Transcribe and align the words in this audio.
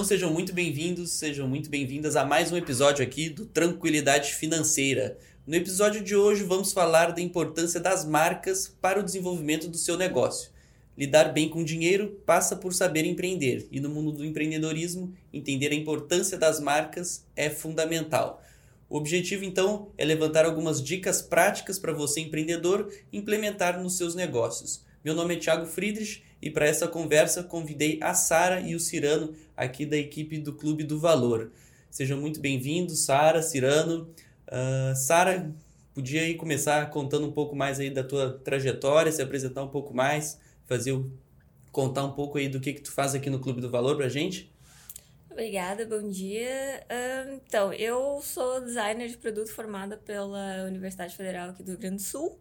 Então 0.00 0.08
sejam 0.08 0.32
muito 0.32 0.54
bem-vindos, 0.54 1.10
sejam 1.10 1.46
muito 1.46 1.68
bem-vindas 1.68 2.16
a 2.16 2.24
mais 2.24 2.50
um 2.50 2.56
episódio 2.56 3.04
aqui 3.04 3.28
do 3.28 3.44
Tranquilidade 3.44 4.32
Financeira. 4.32 5.18
No 5.46 5.54
episódio 5.54 6.02
de 6.02 6.16
hoje 6.16 6.42
vamos 6.42 6.72
falar 6.72 7.12
da 7.12 7.20
importância 7.20 7.78
das 7.78 8.02
marcas 8.06 8.66
para 8.80 8.98
o 8.98 9.02
desenvolvimento 9.02 9.68
do 9.68 9.76
seu 9.76 9.98
negócio. 9.98 10.52
Lidar 10.96 11.34
bem 11.34 11.50
com 11.50 11.62
dinheiro 11.62 12.18
passa 12.24 12.56
por 12.56 12.72
saber 12.72 13.04
empreender, 13.04 13.68
e 13.70 13.78
no 13.78 13.90
mundo 13.90 14.12
do 14.12 14.24
empreendedorismo, 14.24 15.12
entender 15.34 15.70
a 15.70 15.74
importância 15.74 16.38
das 16.38 16.60
marcas 16.60 17.26
é 17.36 17.50
fundamental. 17.50 18.42
O 18.88 18.96
objetivo 18.96 19.44
então 19.44 19.90
é 19.98 20.04
levantar 20.06 20.46
algumas 20.46 20.82
dicas 20.82 21.20
práticas 21.20 21.78
para 21.78 21.92
você 21.92 22.20
empreendedor 22.20 22.90
implementar 23.12 23.78
nos 23.78 23.98
seus 23.98 24.14
negócios. 24.14 24.82
Meu 25.04 25.14
nome 25.14 25.34
é 25.34 25.38
Thiago 25.38 25.66
Friedrich 25.66 26.22
e 26.42 26.50
para 26.50 26.66
essa 26.66 26.88
conversa 26.88 27.42
convidei 27.42 27.98
a 28.02 28.14
Sara 28.14 28.60
e 28.60 28.74
o 28.74 28.80
Cirano 28.80 29.34
aqui 29.56 29.84
da 29.84 29.96
equipe 29.96 30.38
do 30.38 30.54
Clube 30.54 30.84
do 30.84 30.98
Valor. 30.98 31.50
Sejam 31.90 32.18
muito 32.20 32.40
bem-vindos, 32.40 33.04
Sara, 33.04 33.42
Cirano. 33.42 34.08
Uh, 34.46 34.94
Sara, 34.94 35.52
podia 35.94 36.22
aí 36.22 36.34
começar 36.34 36.88
contando 36.90 37.26
um 37.26 37.32
pouco 37.32 37.54
mais 37.54 37.78
aí 37.78 37.90
da 37.90 38.02
tua 38.02 38.38
trajetória, 38.44 39.12
se 39.12 39.20
apresentar 39.20 39.62
um 39.62 39.68
pouco 39.68 39.94
mais, 39.94 40.38
fazer 40.66 40.92
o, 40.92 41.12
contar 41.70 42.04
um 42.04 42.12
pouco 42.12 42.38
aí 42.38 42.48
do 42.48 42.60
que 42.60 42.72
que 42.72 42.80
tu 42.80 42.92
faz 42.92 43.14
aqui 43.14 43.28
no 43.28 43.40
Clube 43.40 43.60
do 43.60 43.68
Valor 43.68 43.96
pra 43.96 44.08
gente? 44.08 44.50
Obrigada, 45.30 45.86
bom 45.86 46.08
dia. 46.08 46.84
Uh, 46.86 47.40
então, 47.46 47.72
eu 47.72 48.20
sou 48.22 48.60
designer 48.60 49.08
de 49.08 49.16
produto 49.16 49.52
formada 49.52 49.96
pela 49.96 50.64
Universidade 50.66 51.14
Federal 51.16 51.50
aqui 51.50 51.62
do 51.62 51.72
Rio 51.72 51.80
Grande 51.80 51.96
do 51.96 52.02
Sul. 52.02 52.38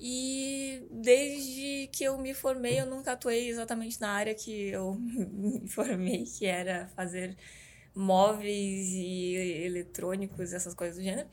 E 0.00 0.86
desde 0.90 1.88
que 1.92 2.04
eu 2.04 2.16
me 2.18 2.32
formei, 2.32 2.80
eu 2.80 2.86
nunca 2.86 3.12
atuei 3.12 3.48
exatamente 3.48 4.00
na 4.00 4.10
área 4.10 4.34
que 4.34 4.68
eu 4.68 4.94
me 4.98 5.68
formei, 5.68 6.24
que 6.24 6.46
era 6.46 6.88
fazer 6.94 7.36
móveis 7.94 8.88
e 8.92 9.34
eletrônicos, 9.64 10.52
essas 10.52 10.74
coisas 10.74 10.96
do 10.96 11.02
gênero. 11.02 11.28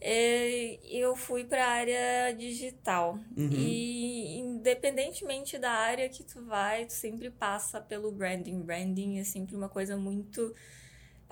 É, 0.00 0.80
eu 0.84 1.14
fui 1.14 1.44
para 1.44 1.64
a 1.64 1.70
área 1.70 2.32
digital. 2.32 3.20
Uhum. 3.36 3.50
E 3.52 4.38
independentemente 4.38 5.58
da 5.58 5.70
área 5.70 6.08
que 6.08 6.24
tu 6.24 6.44
vai, 6.44 6.86
tu 6.86 6.92
sempre 6.92 7.30
passa 7.30 7.80
pelo 7.80 8.10
branding. 8.10 8.62
Branding 8.62 9.18
é 9.18 9.24
sempre 9.24 9.54
uma 9.54 9.68
coisa 9.68 9.96
muito 9.96 10.54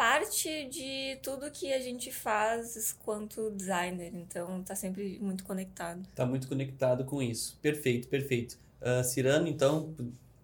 parte 0.01 0.67
de 0.71 1.19
tudo 1.23 1.51
que 1.51 1.71
a 1.75 1.79
gente 1.79 2.11
faz 2.11 2.97
quanto 3.05 3.51
designer, 3.51 4.11
então 4.15 4.63
tá 4.63 4.75
sempre 4.75 5.19
muito 5.21 5.45
conectado. 5.45 6.09
Tá 6.15 6.25
muito 6.25 6.49
conectado 6.49 7.05
com 7.05 7.21
isso. 7.21 7.59
Perfeito, 7.61 8.09
perfeito. 8.09 8.59
Uh, 8.81 9.05
Cirano, 9.05 9.47
então, 9.47 9.95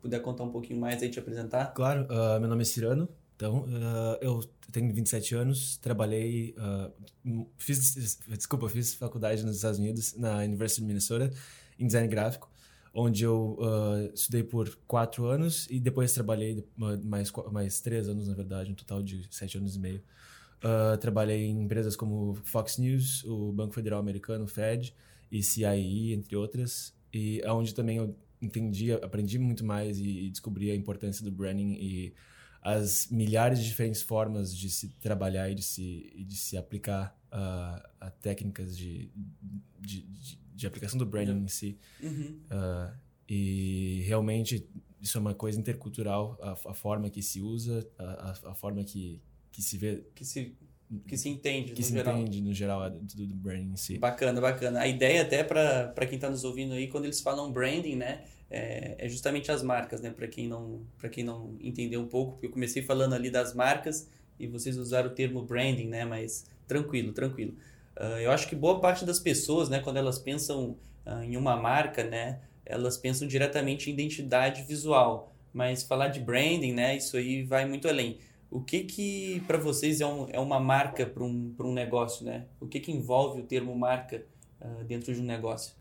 puder 0.03 0.21
contar 0.21 0.45
um 0.45 0.51
pouquinho 0.51 0.79
mais 0.79 1.03
aí, 1.03 1.09
te 1.09 1.19
apresentar? 1.19 1.73
Claro, 1.73 2.03
uh, 2.03 2.39
meu 2.39 2.51
nome 2.51 2.61
é 2.61 2.65
Cirano, 2.67 3.09
então, 3.34 3.61
uh, 3.61 4.19
eu 4.21 4.45
tenho 4.71 4.93
27 4.93 5.34
anos, 5.34 5.79
trabalhei, 5.79 6.55
fiz, 7.57 8.19
desculpa, 8.29 8.69
fiz 8.69 8.93
faculdade 8.93 9.43
nos 9.43 9.56
Estados 9.56 9.78
Unidos, 9.78 10.15
na 10.19 10.41
University 10.41 10.83
of 10.83 10.87
Minnesota, 10.87 11.33
em 11.78 11.87
design 11.87 12.09
gráfico 12.09 12.50
onde 12.99 13.25
eu 13.25 13.59
uh, 13.61 14.11
estudei 14.15 14.43
por 14.43 14.75
quatro 14.87 15.27
anos 15.27 15.67
e 15.71 15.79
depois 15.79 16.15
trabalhei 16.15 16.67
mais, 17.05 17.31
mais 17.53 17.79
três 17.79 18.09
anos, 18.09 18.27
na 18.27 18.34
verdade, 18.34 18.73
um 18.73 18.75
total 18.75 19.03
de 19.03 19.29
sete 19.31 19.59
anos 19.59 19.77
e 19.77 19.79
meio. 19.79 20.03
Uh, 20.65 20.97
trabalhei 20.97 21.45
em 21.45 21.61
empresas 21.61 21.95
como 21.95 22.35
Fox 22.45 22.79
News, 22.79 23.23
o 23.25 23.53
Banco 23.53 23.75
Federal 23.75 24.01
Americano, 24.01 24.47
Fed, 24.47 24.95
e 25.31 25.43
CIE, 25.43 26.15
entre 26.15 26.35
outras, 26.37 26.95
e 27.12 27.43
onde 27.47 27.75
também 27.75 27.99
eu 27.99 28.17
entendi, 28.41 28.91
aprendi 28.93 29.39
muito 29.39 29.62
mais 29.62 29.99
e, 29.99 30.27
e 30.27 30.31
descobri 30.31 30.71
a 30.71 30.75
importância 30.75 31.23
do 31.23 31.31
branding 31.31 31.75
e 31.75 32.15
as 32.62 33.09
milhares 33.11 33.59
de 33.59 33.67
diferentes 33.67 34.01
formas 34.01 34.56
de 34.56 34.71
se 34.71 34.89
trabalhar 35.01 35.51
e 35.51 35.55
de 35.55 35.62
se, 35.62 36.25
de 36.27 36.35
se 36.35 36.56
aplicar 36.56 37.15
uh, 37.31 37.87
a 38.01 38.11
técnicas 38.11 38.77
de, 38.77 39.11
de, 39.79 40.01
de 40.01 40.46
de 40.56 40.67
aplicação 40.67 40.99
do 40.99 41.05
branding 41.05 41.44
em 41.44 41.49
si. 41.49 41.78
Uhum. 42.03 42.41
Uh, 42.50 42.97
e 43.28 44.03
realmente 44.06 44.67
isso 45.00 45.19
é 45.19 45.21
uma 45.21 45.34
coisa 45.34 45.59
intercultural, 45.61 46.39
a, 46.41 46.53
a 46.53 46.75
forma 46.75 47.11
que 47.11 47.22
se 47.22 47.41
usa, 47.41 47.87
a, 47.99 48.34
a, 48.50 48.55
forma 48.55 48.83
que, 48.83 49.21
que 49.53 49.62
se 49.62 49.77
vê. 49.77 50.05
Que 50.15 50.25
se, 50.25 50.56
que 51.06 51.17
se 51.17 51.28
entende, 51.28 51.72
que 51.72 51.81
no 51.81 51.87
se 51.87 51.93
geral. 51.93 52.19
entende 52.19 52.41
no 52.41 52.55
geral 52.55 52.91
do, 52.91 53.27
do 53.27 53.34
branding 53.34 53.72
em 53.72 53.77
si. 53.77 53.99
Bacana, 53.99 54.41
bacana. 54.41 54.81
A 54.81 54.89
ideia 54.89 55.22
até 55.22 55.44
para 55.44 56.06
quem 56.06 56.17
está 56.17 56.31
nos 56.31 56.44
ouvindo 56.44 56.75
aí, 56.75 56.88
quando 56.88 57.05
eles 57.05 57.21
falam 57.21 57.53
branding, 57.53 57.97
né? 57.97 58.25
É, 58.49 58.94
é 58.99 59.09
justamente 59.09 59.50
as 59.50 59.62
marcas, 59.62 60.00
né? 60.00 60.11
Para 60.11 60.28
quem, 60.28 60.49
não, 60.49 60.83
quem 61.11 61.25
não 61.25 61.56
entendeu 61.61 62.00
um 62.00 62.06
pouco, 62.06 62.33
porque 62.33 62.47
eu 62.47 62.50
comecei 62.50 62.83
falando 62.83 63.15
ali 63.15 63.31
das 63.31 63.55
marcas 63.55 64.09
e 64.38 64.47
vocês 64.47 64.78
usaram 64.78 65.11
o 65.11 65.15
termo 65.15 65.43
branding, 65.43 65.88
né? 65.88 66.05
Mas 66.05 66.47
tranquilo, 66.67 67.12
tranquilo. 67.12 67.55
Uh, 67.97 68.19
eu 68.19 68.31
acho 68.31 68.49
que 68.49 68.55
boa 68.55 68.81
parte 68.81 69.05
das 69.05 69.19
pessoas, 69.19 69.69
né, 69.69 69.81
quando 69.81 69.97
elas 69.97 70.19
pensam 70.19 70.77
uh, 71.07 71.23
em 71.23 71.37
uma 71.37 71.57
marca, 71.57 72.05
né, 72.05 72.41
elas 72.65 72.97
pensam 72.97 73.27
diretamente 73.27 73.91
em 73.91 73.95
identidade 73.95 74.62
visual. 74.62 75.34
Mas 75.53 75.83
falar 75.83 76.09
de 76.09 76.21
branding, 76.21 76.75
né, 76.75 76.97
isso 76.97 77.17
aí 77.17 77.43
vai 77.43 77.67
muito 77.67 77.89
além. 77.89 78.19
O 78.51 78.61
que 78.61 78.85
que 78.85 79.43
para 79.47 79.59
vocês 79.59 80.01
é, 80.01 80.06
um, 80.06 80.29
é 80.31 80.39
uma 80.39 80.61
marca 80.61 81.06
para 81.06 81.25
um, 81.25 81.55
um 81.59 81.73
negócio, 81.73 82.25
né? 82.25 82.47
O 82.61 82.67
que 82.67 82.79
que 82.79 82.93
envolve 82.93 83.41
o 83.41 83.45
termo 83.45 83.77
marca 83.77 84.25
uh, 84.61 84.85
dentro 84.85 85.12
de 85.12 85.21
um 85.21 85.25
negócio? 85.25 85.75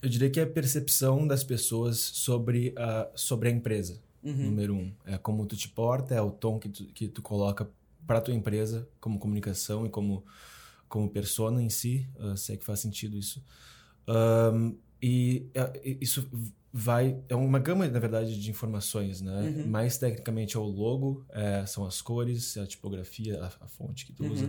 Eu 0.00 0.08
diria 0.08 0.28
que 0.28 0.40
é 0.40 0.42
a 0.42 0.46
percepção 0.46 1.26
das 1.26 1.44
pessoas 1.44 1.98
sobre 1.98 2.74
a, 2.76 3.08
sobre 3.14 3.48
a 3.48 3.52
empresa, 3.52 4.00
uhum. 4.22 4.32
número 4.32 4.74
um. 4.74 4.92
É 5.06 5.16
como 5.16 5.46
tu 5.46 5.56
te 5.56 5.68
porta, 5.68 6.14
é 6.14 6.20
o 6.20 6.30
tom 6.30 6.58
que 6.58 6.68
tu, 6.68 6.84
que 6.86 7.08
tu 7.08 7.22
coloca 7.22 7.70
para 8.06 8.20
tua 8.20 8.34
empresa 8.34 8.88
como 9.00 9.18
comunicação 9.18 9.86
e 9.86 9.88
como 9.88 10.24
como 10.92 11.08
persona 11.08 11.62
em 11.62 11.70
si, 11.70 12.06
uh, 12.16 12.36
se 12.36 12.52
é 12.52 12.56
que 12.58 12.66
faz 12.66 12.80
sentido 12.80 13.16
isso. 13.16 13.42
Um, 14.06 14.76
e 15.02 15.46
uh, 15.56 15.98
isso 16.02 16.28
vai 16.70 17.18
é 17.30 17.34
uma 17.34 17.58
gama 17.58 17.88
na 17.88 17.98
verdade 17.98 18.38
de 18.38 18.50
informações, 18.50 19.22
né? 19.22 19.40
Uhum. 19.40 19.68
Mais 19.68 19.96
tecnicamente 19.96 20.54
é 20.54 20.60
o 20.60 20.64
logo, 20.64 21.24
é, 21.30 21.64
são 21.64 21.86
as 21.86 22.02
cores, 22.02 22.58
a 22.58 22.66
tipografia, 22.66 23.42
a, 23.42 23.46
a 23.46 23.68
fonte 23.68 24.04
que 24.04 24.12
tu 24.12 24.22
uhum. 24.22 24.32
usa, 24.32 24.46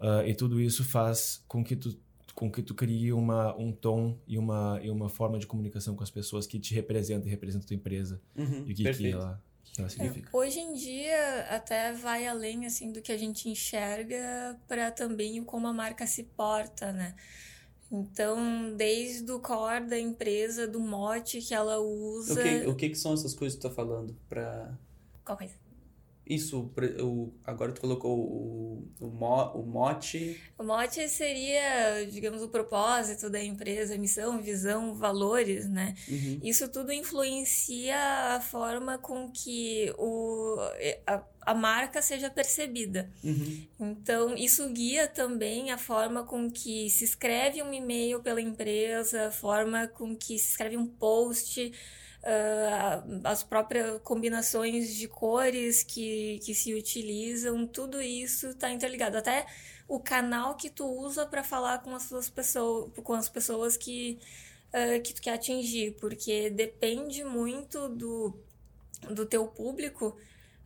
uh, 0.00 0.26
e 0.26 0.34
tudo 0.34 0.60
isso 0.60 0.82
faz 0.82 1.44
com 1.46 1.62
que 1.62 1.76
tu 1.76 1.96
com 2.34 2.50
que 2.50 2.62
tu 2.62 2.74
crie 2.74 3.12
uma, 3.12 3.56
um 3.56 3.72
tom 3.72 4.18
e 4.26 4.36
uma, 4.36 4.78
e 4.82 4.90
uma 4.90 5.08
forma 5.08 5.38
de 5.38 5.46
comunicação 5.46 5.94
com 5.94 6.02
as 6.02 6.10
pessoas 6.10 6.46
que 6.46 6.58
te 6.58 6.74
representam 6.74 7.28
e 7.28 7.30
representam 7.30 7.64
a 7.64 7.68
tua 7.68 7.76
empresa 7.76 8.20
uhum. 8.36 8.64
e 8.66 8.72
o 8.72 8.74
que, 8.74 8.92
que 8.92 9.06
ela 9.06 9.42
é, 9.78 10.22
hoje 10.32 10.58
em 10.58 10.74
dia 10.74 11.46
até 11.50 11.92
vai 11.92 12.26
além 12.26 12.66
assim 12.66 12.92
do 12.92 13.02
que 13.02 13.12
a 13.12 13.18
gente 13.18 13.48
enxerga 13.48 14.58
para 14.66 14.90
também 14.90 15.42
como 15.44 15.66
a 15.66 15.72
marca 15.72 16.06
se 16.06 16.22
porta, 16.22 16.92
né? 16.92 17.14
Então, 17.90 18.74
desde 18.76 19.30
o 19.30 19.38
core 19.38 19.86
da 19.86 19.98
empresa, 19.98 20.66
do 20.66 20.80
mote 20.80 21.40
que 21.40 21.54
ela 21.54 21.78
usa. 21.78 22.32
O 22.32 22.42
que, 22.42 22.66
o 22.66 22.74
que, 22.74 22.88
que 22.90 22.96
são 22.96 23.14
essas 23.14 23.32
coisas 23.32 23.56
que 23.56 23.62
tu 23.62 23.68
tá 23.68 23.74
falando? 23.74 24.16
Pra... 24.28 24.76
Qual 25.24 25.38
coisa? 25.38 25.54
Isso, 26.28 26.72
o, 27.00 27.32
agora 27.44 27.70
tu 27.70 27.80
colocou 27.80 28.18
o, 28.18 28.88
o, 29.00 29.06
mo, 29.06 29.52
o 29.52 29.62
mote. 29.64 30.40
O 30.58 30.64
mote 30.64 31.08
seria, 31.08 32.04
digamos, 32.10 32.42
o 32.42 32.48
propósito 32.48 33.30
da 33.30 33.42
empresa, 33.42 33.96
missão, 33.96 34.42
visão, 34.42 34.92
valores, 34.92 35.68
né? 35.68 35.94
Uhum. 36.08 36.40
Isso 36.42 36.68
tudo 36.68 36.92
influencia 36.92 37.96
a 38.34 38.40
forma 38.40 38.98
com 38.98 39.30
que 39.30 39.94
o, 39.98 40.56
a, 41.06 41.22
a 41.42 41.54
marca 41.54 42.02
seja 42.02 42.28
percebida. 42.28 43.08
Uhum. 43.22 43.66
Então, 43.78 44.34
isso 44.34 44.68
guia 44.70 45.06
também 45.06 45.70
a 45.70 45.78
forma 45.78 46.24
com 46.24 46.50
que 46.50 46.90
se 46.90 47.04
escreve 47.04 47.62
um 47.62 47.72
e-mail 47.72 48.20
pela 48.20 48.40
empresa, 48.40 49.28
a 49.28 49.30
forma 49.30 49.86
com 49.86 50.16
que 50.16 50.36
se 50.40 50.50
escreve 50.50 50.76
um 50.76 50.88
post 50.88 51.72
uh, 52.26 53.20
as 53.24 53.42
próprias 53.42 54.00
combinações 54.02 54.94
de 54.94 55.06
cores 55.06 55.82
que, 55.82 56.40
que 56.44 56.54
se 56.54 56.74
utilizam, 56.74 57.66
tudo 57.66 58.02
isso 58.02 58.48
está 58.48 58.70
interligado. 58.70 59.16
Até 59.16 59.46
o 59.88 60.00
canal 60.00 60.56
que 60.56 60.68
tu 60.68 60.84
usa 60.84 61.24
para 61.24 61.44
falar 61.44 61.78
com 61.78 61.94
as 61.94 62.02
suas 62.02 62.28
pessoas, 62.28 62.90
com 63.02 63.14
as 63.14 63.28
pessoas 63.28 63.76
que, 63.76 64.18
uh, 64.74 65.00
que 65.02 65.14
tu 65.14 65.22
quer 65.22 65.34
atingir, 65.34 65.92
porque 66.00 66.50
depende 66.50 67.22
muito 67.22 67.88
do, 67.88 68.34
do 69.10 69.24
teu 69.24 69.46
público. 69.46 70.16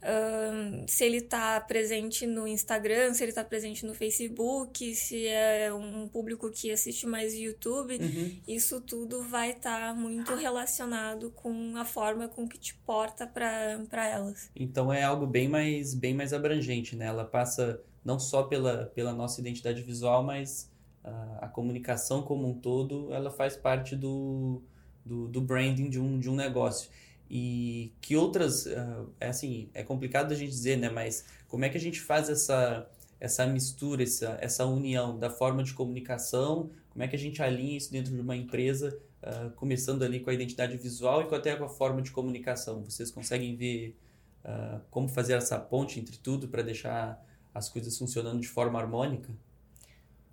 Uh, 0.01 0.85
se 0.89 1.05
ele 1.05 1.19
está 1.19 1.61
presente 1.61 2.27
no 2.27 2.49
Instagram, 2.49 3.13
se 3.13 3.23
ele 3.23 3.33
está 3.33 3.45
presente 3.45 3.85
no 3.85 3.95
Facebook, 3.95 4.95
se 4.95 5.27
é 5.27 5.73
um 5.75 6.09
público 6.09 6.51
que 6.51 6.71
assiste 6.71 7.07
mais 7.07 7.35
YouTube, 7.35 7.99
uhum. 7.99 8.37
isso 8.49 8.81
tudo 8.81 9.23
vai 9.23 9.51
estar 9.51 9.89
tá 9.89 9.95
muito 9.95 10.35
relacionado 10.35 11.31
com 11.33 11.77
a 11.77 11.85
forma 11.85 12.29
com 12.29 12.49
que 12.49 12.59
te 12.59 12.75
porta 12.87 13.27
para 13.27 14.09
elas. 14.09 14.51
Então 14.57 14.91
é 14.91 15.03
algo 15.03 15.27
bem 15.27 15.49
mais, 15.49 15.93
bem 15.93 16.15
mais 16.15 16.33
abrangente, 16.33 16.97
né? 16.97 17.07
Ela 17.07 17.25
passa 17.25 17.83
não 18.03 18.19
só 18.19 18.45
pela, 18.45 18.87
pela 18.95 19.13
nossa 19.13 19.41
identidade 19.43 19.83
visual, 19.83 20.23
mas 20.23 20.71
uh, 21.05 21.39
a 21.43 21.49
comunicação 21.49 22.23
como 22.23 22.49
um 22.49 22.55
todo, 22.55 23.13
ela 23.13 23.31
faz 23.31 23.55
parte 23.55 23.95
do, 23.95 24.63
do, 25.05 25.29
do 25.29 25.43
branding 25.43 25.91
de 25.91 26.01
um, 26.01 26.19
de 26.19 26.31
um 26.31 26.35
negócio 26.35 26.91
e 27.31 27.93
que 28.01 28.17
outras 28.17 28.67
uh, 28.67 29.09
é 29.21 29.29
assim 29.29 29.71
é 29.73 29.85
complicado 29.85 30.33
a 30.33 30.35
gente 30.35 30.51
dizer 30.51 30.77
né 30.77 30.91
mas 30.91 31.25
como 31.47 31.65
é 31.65 31.69
que 31.69 31.77
a 31.77 31.81
gente 31.81 32.01
faz 32.01 32.29
essa 32.29 32.91
essa 33.21 33.47
mistura 33.47 34.03
essa 34.03 34.37
essa 34.41 34.67
união 34.67 35.17
da 35.17 35.31
forma 35.31 35.63
de 35.63 35.73
comunicação 35.73 36.71
como 36.89 37.05
é 37.05 37.09
que 37.09 37.15
a 37.15 37.19
gente 37.19 37.41
alinha 37.41 37.77
isso 37.77 37.93
dentro 37.93 38.13
de 38.13 38.21
uma 38.21 38.37
empresa 38.37 38.99
uh, 39.23 39.51
começando 39.53 40.03
ali 40.03 40.19
com 40.19 40.31
a 40.31 40.35
identidade 40.35 40.77
visual 40.77 41.23
e 41.23 41.33
até 41.33 41.55
com 41.55 41.65
a 41.65 41.69
forma 41.69 42.03
de 42.03 42.11
comunicação 42.11 42.83
vocês 42.83 43.13
conseguem 43.13 43.55
ver 43.55 43.97
uh, 44.45 44.81
como 44.91 45.09
fazer 45.09 45.35
essa 45.35 45.57
ponte 45.57 46.01
entre 46.01 46.19
tudo 46.19 46.49
para 46.49 46.63
deixar 46.63 47.25
as 47.55 47.69
coisas 47.69 47.97
funcionando 47.97 48.41
de 48.41 48.49
forma 48.49 48.81
harmônica 48.81 49.33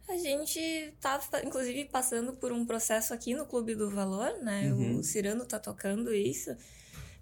a 0.09 0.15
gente 0.15 0.93
tá, 1.01 1.19
inclusive, 1.43 1.83
passando 1.85 2.31
por 2.31 2.53
um 2.53 2.65
processo 2.65 3.13
aqui 3.13 3.35
no 3.35 3.45
Clube 3.45 3.75
do 3.75 3.89
Valor, 3.89 4.41
né? 4.41 4.71
Uhum. 4.71 4.99
O 4.99 5.03
Cirano 5.03 5.45
tá 5.45 5.59
tocando 5.59 6.13
isso. 6.13 6.55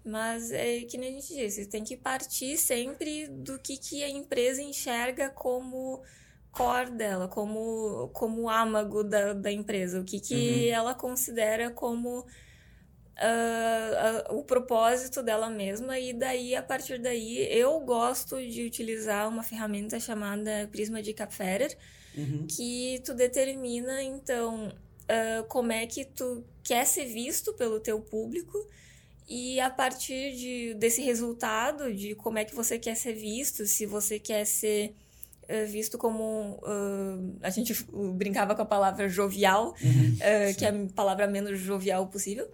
Mas 0.06 0.52
é 0.52 0.82
que 0.82 0.96
nem 0.96 1.08
a 1.08 1.20
gente 1.20 1.34
disse, 1.34 1.66
tem 1.66 1.82
que 1.82 1.96
partir 1.96 2.56
sempre 2.56 3.26
do 3.26 3.58
que, 3.58 3.76
que 3.76 4.04
a 4.04 4.08
empresa 4.08 4.62
enxerga 4.62 5.28
como 5.30 6.00
core 6.52 6.92
dela, 6.92 7.26
como, 7.26 8.08
como 8.12 8.48
âmago 8.48 9.02
da, 9.02 9.32
da 9.32 9.50
empresa, 9.50 10.00
o 10.00 10.04
que, 10.04 10.20
que 10.20 10.68
uhum. 10.68 10.74
ela 10.74 10.94
considera 10.94 11.70
como 11.70 12.24
Uh, 13.18 14.34
uh, 14.34 14.38
o 14.38 14.44
propósito 14.44 15.22
dela 15.22 15.48
mesma 15.48 15.98
e 15.98 16.12
daí 16.12 16.54
a 16.54 16.62
partir 16.62 16.98
daí 16.98 17.48
eu 17.50 17.80
gosto 17.80 18.36
de 18.46 18.66
utilizar 18.66 19.26
uma 19.26 19.42
ferramenta 19.42 19.98
chamada 19.98 20.68
Prisma 20.70 21.00
de 21.00 21.14
Capferer 21.14 21.74
uhum. 22.14 22.46
que 22.46 23.00
tu 23.06 23.14
determina 23.14 24.02
então 24.02 24.68
uh, 24.68 25.44
como 25.48 25.72
é 25.72 25.86
que 25.86 26.04
tu 26.04 26.44
quer 26.62 26.84
ser 26.84 27.06
visto 27.06 27.54
pelo 27.54 27.80
teu 27.80 28.02
público 28.02 28.52
e 29.28 29.58
a 29.58 29.70
partir 29.70 30.36
de, 30.36 30.74
desse 30.74 31.02
resultado, 31.02 31.92
de 31.92 32.14
como 32.14 32.38
é 32.38 32.44
que 32.44 32.54
você 32.54 32.78
quer 32.78 32.94
ser 32.94 33.14
visto, 33.14 33.66
se 33.66 33.84
você 33.84 34.18
quer 34.18 34.44
ser 34.44 34.94
uh, 35.48 35.66
visto 35.66 35.98
como. 35.98 36.60
Uh, 36.62 37.36
a 37.42 37.50
gente 37.50 37.74
brincava 38.14 38.54
com 38.54 38.62
a 38.62 38.66
palavra 38.66 39.08
jovial, 39.08 39.74
uhum, 39.82 40.14
uh, 40.14 40.56
que 40.56 40.64
é 40.64 40.68
a 40.68 40.86
palavra 40.94 41.26
menos 41.26 41.58
jovial 41.58 42.06
possível. 42.06 42.48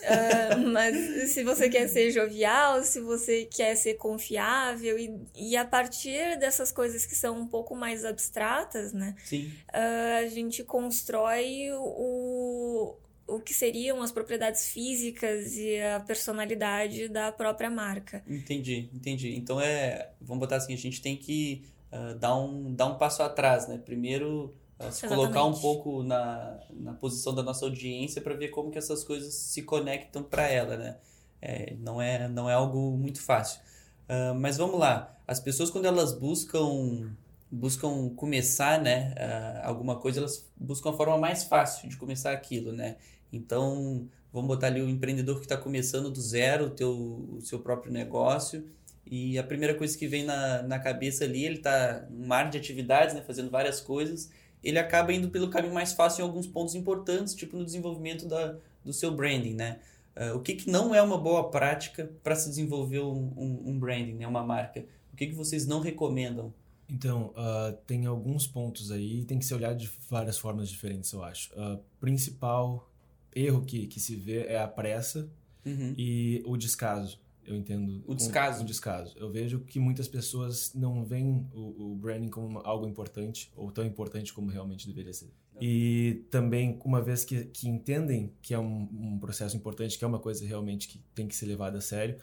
mas 0.72 1.30
se 1.30 1.42
você 1.42 1.68
quer 1.68 1.88
ser 1.88 2.10
jovial, 2.10 2.82
se 2.82 3.00
você 3.00 3.44
quer 3.44 3.76
ser 3.76 3.94
confiável, 3.94 4.98
e, 4.98 5.14
e 5.34 5.56
a 5.56 5.64
partir 5.64 6.38
dessas 6.38 6.70
coisas 6.70 7.04
que 7.04 7.14
são 7.14 7.38
um 7.38 7.46
pouco 7.46 7.74
mais 7.74 8.04
abstratas, 8.04 8.92
né? 8.92 9.14
Sim. 9.24 9.52
a 9.72 10.26
gente 10.28 10.62
constrói 10.62 11.70
o 11.72 12.96
o 13.26 13.40
que 13.40 13.52
seriam 13.52 14.02
as 14.02 14.12
propriedades 14.12 14.68
físicas 14.68 15.56
e 15.56 15.80
a 15.80 16.00
personalidade 16.00 17.08
da 17.08 17.32
própria 17.32 17.68
marca. 17.68 18.22
Entendi, 18.26 18.88
entendi. 18.94 19.34
Então 19.36 19.60
é, 19.60 20.10
vamos 20.20 20.40
botar 20.40 20.56
assim, 20.56 20.72
a 20.72 20.78
gente 20.78 21.02
tem 21.02 21.16
que 21.16 21.64
uh, 21.92 22.14
dar, 22.14 22.36
um, 22.36 22.72
dar 22.72 22.86
um 22.86 22.96
passo 22.96 23.22
atrás, 23.22 23.66
né? 23.66 23.78
Primeiro 23.78 24.54
uh, 24.78 24.92
se 24.92 25.08
colocar 25.08 25.44
um 25.44 25.54
pouco 25.54 26.02
na, 26.02 26.60
na 26.70 26.94
posição 26.94 27.34
da 27.34 27.42
nossa 27.42 27.64
audiência 27.64 28.22
para 28.22 28.34
ver 28.34 28.48
como 28.48 28.70
que 28.70 28.78
essas 28.78 29.02
coisas 29.02 29.34
se 29.34 29.62
conectam 29.62 30.22
para 30.22 30.48
ela, 30.48 30.76
né? 30.76 30.96
É, 31.42 31.74
não, 31.80 32.00
é, 32.00 32.28
não 32.28 32.48
é 32.48 32.54
algo 32.54 32.96
muito 32.96 33.20
fácil. 33.20 33.60
Uh, 34.08 34.34
mas 34.38 34.56
vamos 34.56 34.78
lá, 34.78 35.18
as 35.26 35.40
pessoas 35.40 35.68
quando 35.68 35.86
elas 35.86 36.12
buscam 36.12 37.10
buscam 37.50 38.10
começar, 38.10 38.80
né, 38.80 39.14
alguma 39.62 39.96
coisa, 39.96 40.20
elas 40.20 40.48
buscam 40.56 40.90
a 40.90 40.92
forma 40.92 41.16
mais 41.16 41.44
fácil 41.44 41.88
de 41.88 41.96
começar 41.96 42.32
aquilo, 42.32 42.72
né? 42.72 42.96
Então, 43.32 44.08
vamos 44.32 44.48
botar 44.48 44.68
ali 44.68 44.80
o 44.80 44.88
empreendedor 44.88 45.36
que 45.36 45.44
está 45.44 45.56
começando 45.56 46.10
do 46.10 46.20
zero 46.20 46.66
o, 46.66 46.70
teu, 46.70 46.92
o 46.92 47.40
seu 47.40 47.58
próprio 47.60 47.92
negócio. 47.92 48.64
E 49.08 49.38
a 49.38 49.42
primeira 49.42 49.74
coisa 49.74 49.96
que 49.96 50.08
vem 50.08 50.24
na, 50.24 50.62
na 50.62 50.78
cabeça 50.78 51.24
ali, 51.24 51.44
ele 51.44 51.56
está 51.56 52.06
num 52.10 52.26
mar 52.26 52.50
de 52.50 52.58
atividades, 52.58 53.14
né, 53.14 53.22
fazendo 53.22 53.50
várias 53.50 53.80
coisas. 53.80 54.30
Ele 54.62 54.78
acaba 54.78 55.12
indo 55.12 55.30
pelo 55.30 55.48
caminho 55.48 55.74
mais 55.74 55.92
fácil 55.92 56.22
em 56.22 56.28
alguns 56.28 56.46
pontos 56.46 56.74
importantes, 56.74 57.34
tipo 57.34 57.56
no 57.56 57.64
desenvolvimento 57.64 58.26
da, 58.26 58.56
do 58.84 58.92
seu 58.92 59.14
branding, 59.14 59.54
né? 59.54 59.78
Uh, 60.16 60.34
o 60.34 60.40
que, 60.40 60.54
que 60.54 60.70
não 60.70 60.94
é 60.94 61.02
uma 61.02 61.18
boa 61.18 61.50
prática 61.50 62.10
para 62.24 62.34
se 62.34 62.48
desenvolver 62.48 63.00
um, 63.00 63.32
um, 63.36 63.62
um, 63.66 63.78
branding, 63.78 64.14
né, 64.14 64.26
uma 64.26 64.42
marca? 64.42 64.84
O 65.12 65.16
que, 65.16 65.26
que 65.26 65.34
vocês 65.34 65.66
não 65.66 65.80
recomendam? 65.80 66.52
Então, 66.88 67.32
uh, 67.36 67.76
tem 67.86 68.06
alguns 68.06 68.46
pontos 68.46 68.90
aí, 68.90 69.24
tem 69.24 69.38
que 69.38 69.44
se 69.44 69.52
olhar 69.54 69.74
de 69.74 69.90
várias 70.08 70.38
formas 70.38 70.68
diferentes, 70.68 71.12
eu 71.12 71.22
acho. 71.22 71.52
Uh, 71.54 71.80
principal 72.00 72.88
erro 73.34 73.62
que, 73.64 73.86
que 73.86 74.00
se 74.00 74.16
vê 74.16 74.46
é 74.46 74.58
a 74.58 74.68
pressa 74.68 75.28
uhum. 75.64 75.94
e 75.96 76.42
o 76.46 76.56
descaso. 76.56 77.20
Eu 77.44 77.54
entendo. 77.54 78.02
O 78.06 78.14
descaso. 78.14 78.62
o 78.62 78.66
descaso. 78.66 79.16
Eu 79.16 79.30
vejo 79.30 79.60
que 79.60 79.78
muitas 79.78 80.08
pessoas 80.08 80.72
não 80.74 81.04
veem 81.04 81.46
o, 81.54 81.92
o 81.92 81.94
branding 81.94 82.28
como 82.28 82.58
algo 82.58 82.88
importante, 82.88 83.52
ou 83.54 83.70
tão 83.70 83.84
importante 83.84 84.32
como 84.32 84.50
realmente 84.50 84.86
deveria 84.86 85.12
ser. 85.12 85.30
E 85.60 86.24
também, 86.30 86.78
uma 86.84 87.00
vez 87.00 87.24
que, 87.24 87.44
que 87.46 87.68
entendem 87.68 88.32
que 88.42 88.52
é 88.52 88.58
um, 88.58 88.88
um 88.92 89.18
processo 89.18 89.56
importante, 89.56 89.96
que 89.96 90.04
é 90.04 90.08
uma 90.08 90.18
coisa 90.18 90.44
realmente 90.44 90.88
que 90.88 91.00
tem 91.14 91.26
que 91.26 91.34
ser 91.34 91.46
levada 91.46 91.78
a 91.78 91.80
sério, 91.80 92.18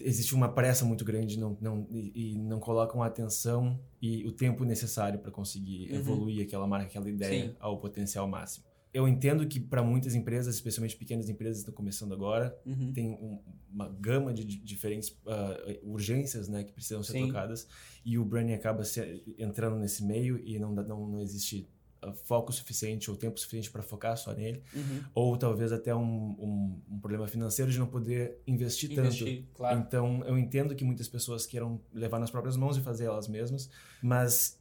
existe 0.00 0.34
uma 0.34 0.48
pressa 0.48 0.84
muito 0.84 1.04
grande 1.04 1.38
não, 1.38 1.56
não, 1.60 1.86
e, 1.90 2.32
e 2.32 2.38
não 2.38 2.58
colocam 2.58 3.02
a 3.02 3.06
atenção 3.06 3.78
e 4.00 4.26
o 4.26 4.32
tempo 4.32 4.64
necessário 4.64 5.18
para 5.18 5.30
conseguir 5.30 5.90
uhum. 5.90 5.98
evoluir 5.98 6.46
aquela 6.46 6.66
marca, 6.66 6.86
aquela 6.86 7.08
ideia 7.08 7.48
Sim. 7.48 7.56
ao 7.60 7.78
potencial 7.78 8.26
máximo 8.26 8.66
eu 8.94 9.08
entendo 9.08 9.44
que 9.48 9.58
para 9.58 9.82
muitas 9.82 10.14
empresas, 10.14 10.54
especialmente 10.54 10.96
pequenas 10.96 11.28
empresas 11.28 11.56
que 11.56 11.62
estão 11.62 11.74
começando 11.74 12.14
agora, 12.14 12.56
uhum. 12.64 12.92
tem 12.92 13.10
um, 13.10 13.40
uma 13.68 13.88
gama 13.88 14.32
de, 14.32 14.44
de 14.44 14.56
diferentes 14.56 15.08
uh, 15.08 15.90
urgências 15.90 16.48
né, 16.48 16.62
que 16.62 16.72
precisam 16.72 17.02
ser 17.02 17.14
Sim. 17.14 17.26
tocadas 17.26 17.66
e 18.04 18.16
o 18.16 18.24
branding 18.24 18.52
acaba 18.52 18.84
se, 18.84 19.20
entrando 19.36 19.76
nesse 19.76 20.04
meio 20.04 20.40
e 20.44 20.60
não, 20.60 20.72
não, 20.72 21.08
não 21.08 21.20
existe 21.20 21.68
foco 22.12 22.52
suficiente 22.52 23.10
ou 23.10 23.16
tempo 23.16 23.38
suficiente 23.38 23.70
para 23.70 23.82
focar 23.82 24.16
só 24.16 24.32
nele 24.32 24.62
uhum. 24.74 25.00
ou 25.14 25.36
talvez 25.36 25.72
até 25.72 25.94
um, 25.94 26.00
um, 26.00 26.82
um, 26.90 26.98
problema 27.00 27.26
financeiro 27.26 27.70
de 27.70 27.78
não 27.78 27.86
poder 27.86 28.38
investir, 28.46 28.92
investir 28.92 29.42
tanto. 29.42 29.48
Claro. 29.54 29.78
Então 29.78 30.22
eu 30.26 30.36
entendo 30.38 30.74
que 30.74 30.84
muitas 30.84 31.08
pessoas 31.08 31.46
queiram 31.46 31.80
levar 31.92 32.18
nas 32.18 32.30
próprias 32.30 32.56
mãos 32.56 32.76
e 32.76 32.80
fazer 32.80 33.04
elas 33.04 33.28
mesmas, 33.28 33.70
mas 34.02 34.58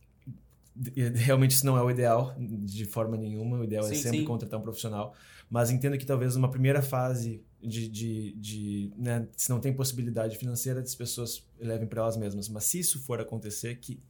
realmente 1.16 1.52
isso 1.52 1.66
não 1.66 1.78
é 1.78 1.84
o 1.84 1.90
ideal 1.90 2.36
de 2.38 2.86
forma 2.86 3.16
nenhuma. 3.16 3.60
O 3.60 3.64
ideal 3.64 3.86
é 3.86 3.90
sim, 3.90 3.96
é 3.96 3.98
sempre 3.98 4.20
sim. 4.20 4.26
contratar 4.26 4.60
um 4.60 4.64
profissional. 4.64 5.14
Mas 5.50 5.70
entendo 5.70 5.98
que 5.98 6.06
talvez 6.06 6.36
uma 6.36 6.50
primeira 6.50 6.82
fase 6.82 7.44
de, 7.62 7.88
de, 7.88 8.34
de 8.34 8.94
né, 8.98 9.28
se 9.38 9.50
não 9.50 9.60
tem 9.60 9.74
possibilidade 9.74 10.38
financeira, 10.38 10.80
as 10.80 10.96
pessoas 10.96 11.46
levem 11.60 11.88
para 11.88 12.02
elas 12.02 12.18
mesmas. 12.18 12.50
Mas 12.50 12.64
se 12.66 12.80
isso 12.80 13.00
for 13.04 13.22
acontecer, 13.22 13.76
que 13.76 14.02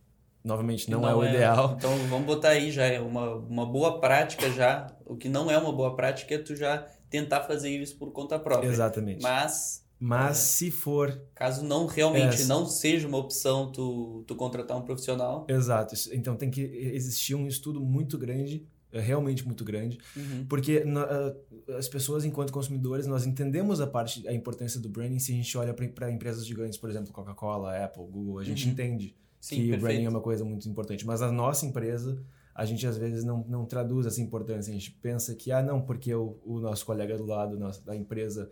novamente 0.44 0.90
não, 0.90 1.02
não 1.02 1.10
é 1.10 1.16
o 1.16 1.24
é. 1.24 1.30
ideal. 1.30 1.76
Então 1.78 1.96
vamos 2.10 2.26
botar 2.26 2.50
aí 2.50 2.72
já 2.72 2.86
é 2.86 3.00
uma, 3.00 3.36
uma 3.36 3.66
boa 3.66 4.00
prática 4.00 4.50
já. 4.52 4.88
O 5.06 5.16
que 5.16 5.30
não 5.30 5.50
é 5.50 5.58
uma 5.58 5.72
boa 5.72 5.96
prática 5.96 6.36
é 6.36 6.38
tu 6.38 6.56
já 6.56 6.86
tentar 7.10 7.42
fazer 7.42 7.70
isso 7.70 7.98
por 7.98 8.12
conta 8.12 8.38
própria. 8.38 8.68
Exatamente. 8.68 9.22
Mas 9.22 9.84
mas 10.06 10.32
é. 10.32 10.42
se 10.42 10.72
for. 10.72 11.18
Caso 11.34 11.64
não 11.64 11.86
realmente 11.86 12.42
é, 12.42 12.46
não 12.46 12.66
seja 12.66 13.08
uma 13.08 13.18
opção 13.18 13.72
tu, 13.72 14.26
tu 14.28 14.36
contratar 14.36 14.78
um 14.78 14.82
profissional. 14.82 15.46
Exato. 15.48 15.96
Então 16.12 16.36
tem 16.36 16.52
que 16.52 16.62
existir 16.62 17.36
um 17.36 17.48
estudo 17.48 17.80
muito 17.80 18.18
grande, 18.18 18.68
é, 18.92 19.00
realmente 19.00 19.46
muito 19.46 19.64
grande, 19.64 19.98
uhum. 20.14 20.46
porque 20.50 20.84
as 21.78 21.88
pessoas, 21.88 22.26
enquanto 22.26 22.52
consumidores, 22.52 23.08
nós 23.08 23.26
entendemos 23.26 23.80
a 23.80 23.88
parte, 23.88 24.28
a 24.28 24.34
importância 24.34 24.78
do 24.78 24.90
branding 24.90 25.20
se 25.20 25.32
a 25.32 25.36
gente 25.36 25.58
olha 25.58 25.74
para 25.74 26.12
empresas 26.12 26.46
gigantes, 26.46 26.78
por 26.78 26.90
exemplo, 26.90 27.14
Coca-Cola, 27.14 27.74
Apple, 27.78 28.04
Google, 28.04 28.40
a 28.40 28.44
gente 28.44 28.66
uhum. 28.66 28.74
entende 28.74 29.16
Sim, 29.44 29.56
que 29.56 29.62
perfeito. 29.64 29.78
o 29.78 29.82
branding 29.82 30.06
é 30.06 30.10
uma 30.10 30.22
coisa 30.22 30.46
muito 30.46 30.70
importante. 30.70 31.06
Mas 31.06 31.22
a 31.22 31.30
nossa 31.30 31.66
empresa 31.66 32.18
a 32.56 32.64
gente 32.64 32.88
às 32.88 32.98
vezes 32.98 33.26
não, 33.26 33.44
não 33.46 33.66
traduz 33.66 34.06
essa 34.06 34.22
importância. 34.22 34.72
A 34.72 34.74
gente 34.74 34.92
pensa 34.92 35.36
que, 35.36 35.52
ah, 35.52 35.62
não, 35.62 35.82
porque 35.82 36.16
o, 36.16 36.40
o 36.46 36.60
nosso 36.60 36.86
colega 36.86 37.18
do 37.18 37.26
lado 37.26 37.60
nosso, 37.60 37.84
da 37.84 37.94
empresa 37.94 38.50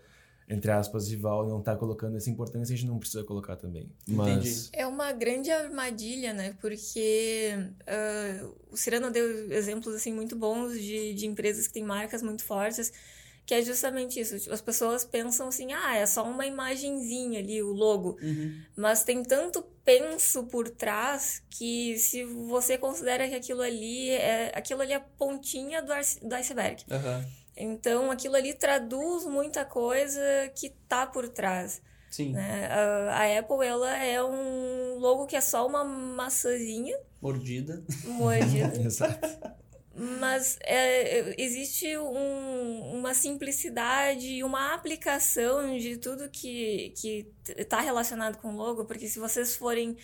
entre 0.50 0.70
aspas, 0.70 1.08
rival 1.10 1.48
não 1.48 1.60
está 1.60 1.78
colocando 1.78 2.18
essa 2.18 2.30
importância, 2.30 2.74
a 2.74 2.78
gente 2.78 2.90
não 2.90 3.00
precisa 3.00 3.24
colocar 3.24 3.56
também. 3.56 3.90
Mas... 4.06 4.28
Entendi. 4.28 4.70
É 4.74 4.86
uma 4.86 5.14
grande 5.14 5.50
armadilha, 5.50 6.34
né? 6.34 6.58
Porque 6.60 7.54
uh, 7.84 8.54
o 8.70 8.76
Cirano 8.76 9.10
deu 9.10 9.50
exemplos 9.54 9.96
assim 9.96 10.12
muito 10.12 10.36
bons 10.36 10.74
de, 10.74 11.14
de 11.14 11.26
empresas 11.26 11.68
que 11.68 11.74
têm 11.74 11.84
marcas 11.84 12.22
muito 12.22 12.44
fortes 12.44 12.92
Que 13.52 13.56
é 13.56 13.62
justamente 13.62 14.18
isso. 14.18 14.40
Tipo, 14.40 14.54
as 14.54 14.62
pessoas 14.62 15.04
pensam 15.04 15.50
assim, 15.50 15.74
ah, 15.74 15.94
é 15.94 16.06
só 16.06 16.24
uma 16.24 16.46
imagenzinha 16.46 17.42
ali, 17.42 17.62
o 17.62 17.74
logo. 17.74 18.18
Uhum. 18.22 18.62
Mas 18.78 19.04
tem 19.04 19.22
tanto 19.24 19.62
penso 19.84 20.46
por 20.46 20.70
trás 20.70 21.44
que 21.50 21.98
se 21.98 22.24
você 22.24 22.78
considera 22.78 23.28
que 23.28 23.36
aquilo 23.36 23.62
ali 23.62 24.10
é 24.12 24.54
aquilo 24.56 24.82
ali 24.82 24.94
é 24.94 24.96
a 24.96 25.02
pontinha 25.02 25.82
do, 25.82 25.92
do 26.22 26.36
iceberg. 26.36 26.86
Aham. 26.90 27.26
Então 27.58 28.10
aquilo 28.10 28.38
ali 28.38 28.54
traduz 28.54 29.26
muita 29.26 29.66
coisa 29.66 30.22
que 30.56 30.70
tá 30.88 31.06
por 31.06 31.28
trás. 31.28 31.82
Sim. 32.10 32.32
Né? 32.32 32.70
A, 32.72 33.18
a 33.18 33.40
Apple 33.40 33.68
ela 33.68 33.98
é 33.98 34.24
um 34.24 34.98
logo 34.98 35.26
que 35.26 35.36
é 35.36 35.42
só 35.42 35.68
uma 35.68 35.84
maçãzinha 35.84 36.98
Mordida. 37.22 37.84
mordida. 38.06 38.80
Exato. 38.82 39.28
Mas 39.94 40.58
é, 40.62 41.36
existe 41.42 41.98
um- 41.98 42.96
uma 42.98 43.14
simplicidade 43.14 44.26
e 44.28 44.44
uma 44.44 44.74
aplicação 44.74 45.78
de 45.78 45.98
tudo 45.98 46.30
que 46.30 46.94
que 47.00 47.28
está 47.58 47.82
relacionado 47.82 48.38
com 48.38 48.54
o 48.54 48.56
logo, 48.56 48.86
porque 48.86 49.08
se 49.08 49.20
vocês 49.20 49.56
forem 49.56 49.98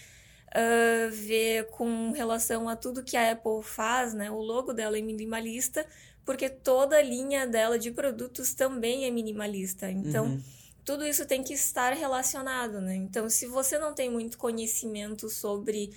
ah, 0.54 1.10
ver 1.12 1.68
com 1.72 2.12
relação 2.12 2.68
a 2.70 2.76
tudo 2.76 3.04
que 3.04 3.16
a 3.18 3.32
Apple 3.32 3.62
faz, 3.64 4.14
né, 4.14 4.32
o 4.32 4.40
logo 4.42 4.74
dela 4.74 4.98
é 4.98 5.02
minimalista, 5.02 5.86
porque 6.26 6.50
toda 6.50 6.98
a 6.98 7.02
linha 7.02 7.46
dela 7.46 7.78
de 7.78 7.92
produtos 7.92 8.54
também 8.54 9.06
é 9.06 9.12
minimalista. 9.12 9.90
Então, 9.92 10.26
Uhum. 10.26 10.42
tudo 10.86 11.06
isso 11.06 11.26
tem 11.26 11.44
que 11.44 11.54
estar 11.54 11.94
relacionado, 11.94 12.80
né? 12.82 12.96
Então, 12.96 13.30
se 13.30 13.46
você 13.46 13.78
não 13.78 13.94
tem 13.94 14.10
muito 14.10 14.38
conhecimento 14.38 15.30
sobre 15.30 15.92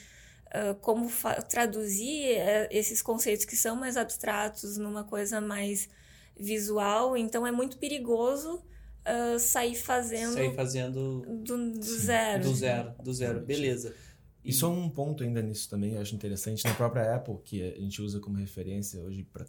ah, 0.53 0.75
como 0.81 1.11
traduzir 1.49 2.37
eh, 2.37 2.69
esses 2.71 3.01
conceitos 3.03 3.45
que 3.45 3.57
são 3.57 3.77
mais 3.77 3.97
abstratos 3.97 4.77
numa 4.79 5.05
coisa 5.05 5.41
mais 5.41 5.89
visual, 6.39 7.17
então 7.17 7.47
é 7.47 7.53
muito 7.53 7.77
perigoso 7.79 8.63
ah, 9.05 9.39
sair 9.39 9.75
fazendo 9.77 10.33
Sair 10.35 10.55
fazendo 10.55 11.21
do, 11.45 11.73
do 11.75 11.83
zero. 11.83 12.43
do 12.43 12.55
zero. 12.55 12.95
Do 13.03 13.13
zero. 13.15 13.41
Beleza. 13.41 13.95
E 14.43 14.53
só 14.53 14.71
um 14.73 14.89
ponto 14.89 15.23
ainda 15.23 15.43
nisso 15.43 15.69
também, 15.69 15.95
eu 15.95 16.01
acho 16.01 16.15
interessante, 16.15 16.65
na 16.65 16.75
própria 16.75 17.15
Apple, 17.15 17.37
que 17.45 17.63
a 17.63 17.79
gente 17.81 18.01
usa 18.01 18.19
como 18.21 18.37
referência 18.39 19.01
hoje 19.01 19.23
para 19.23 19.45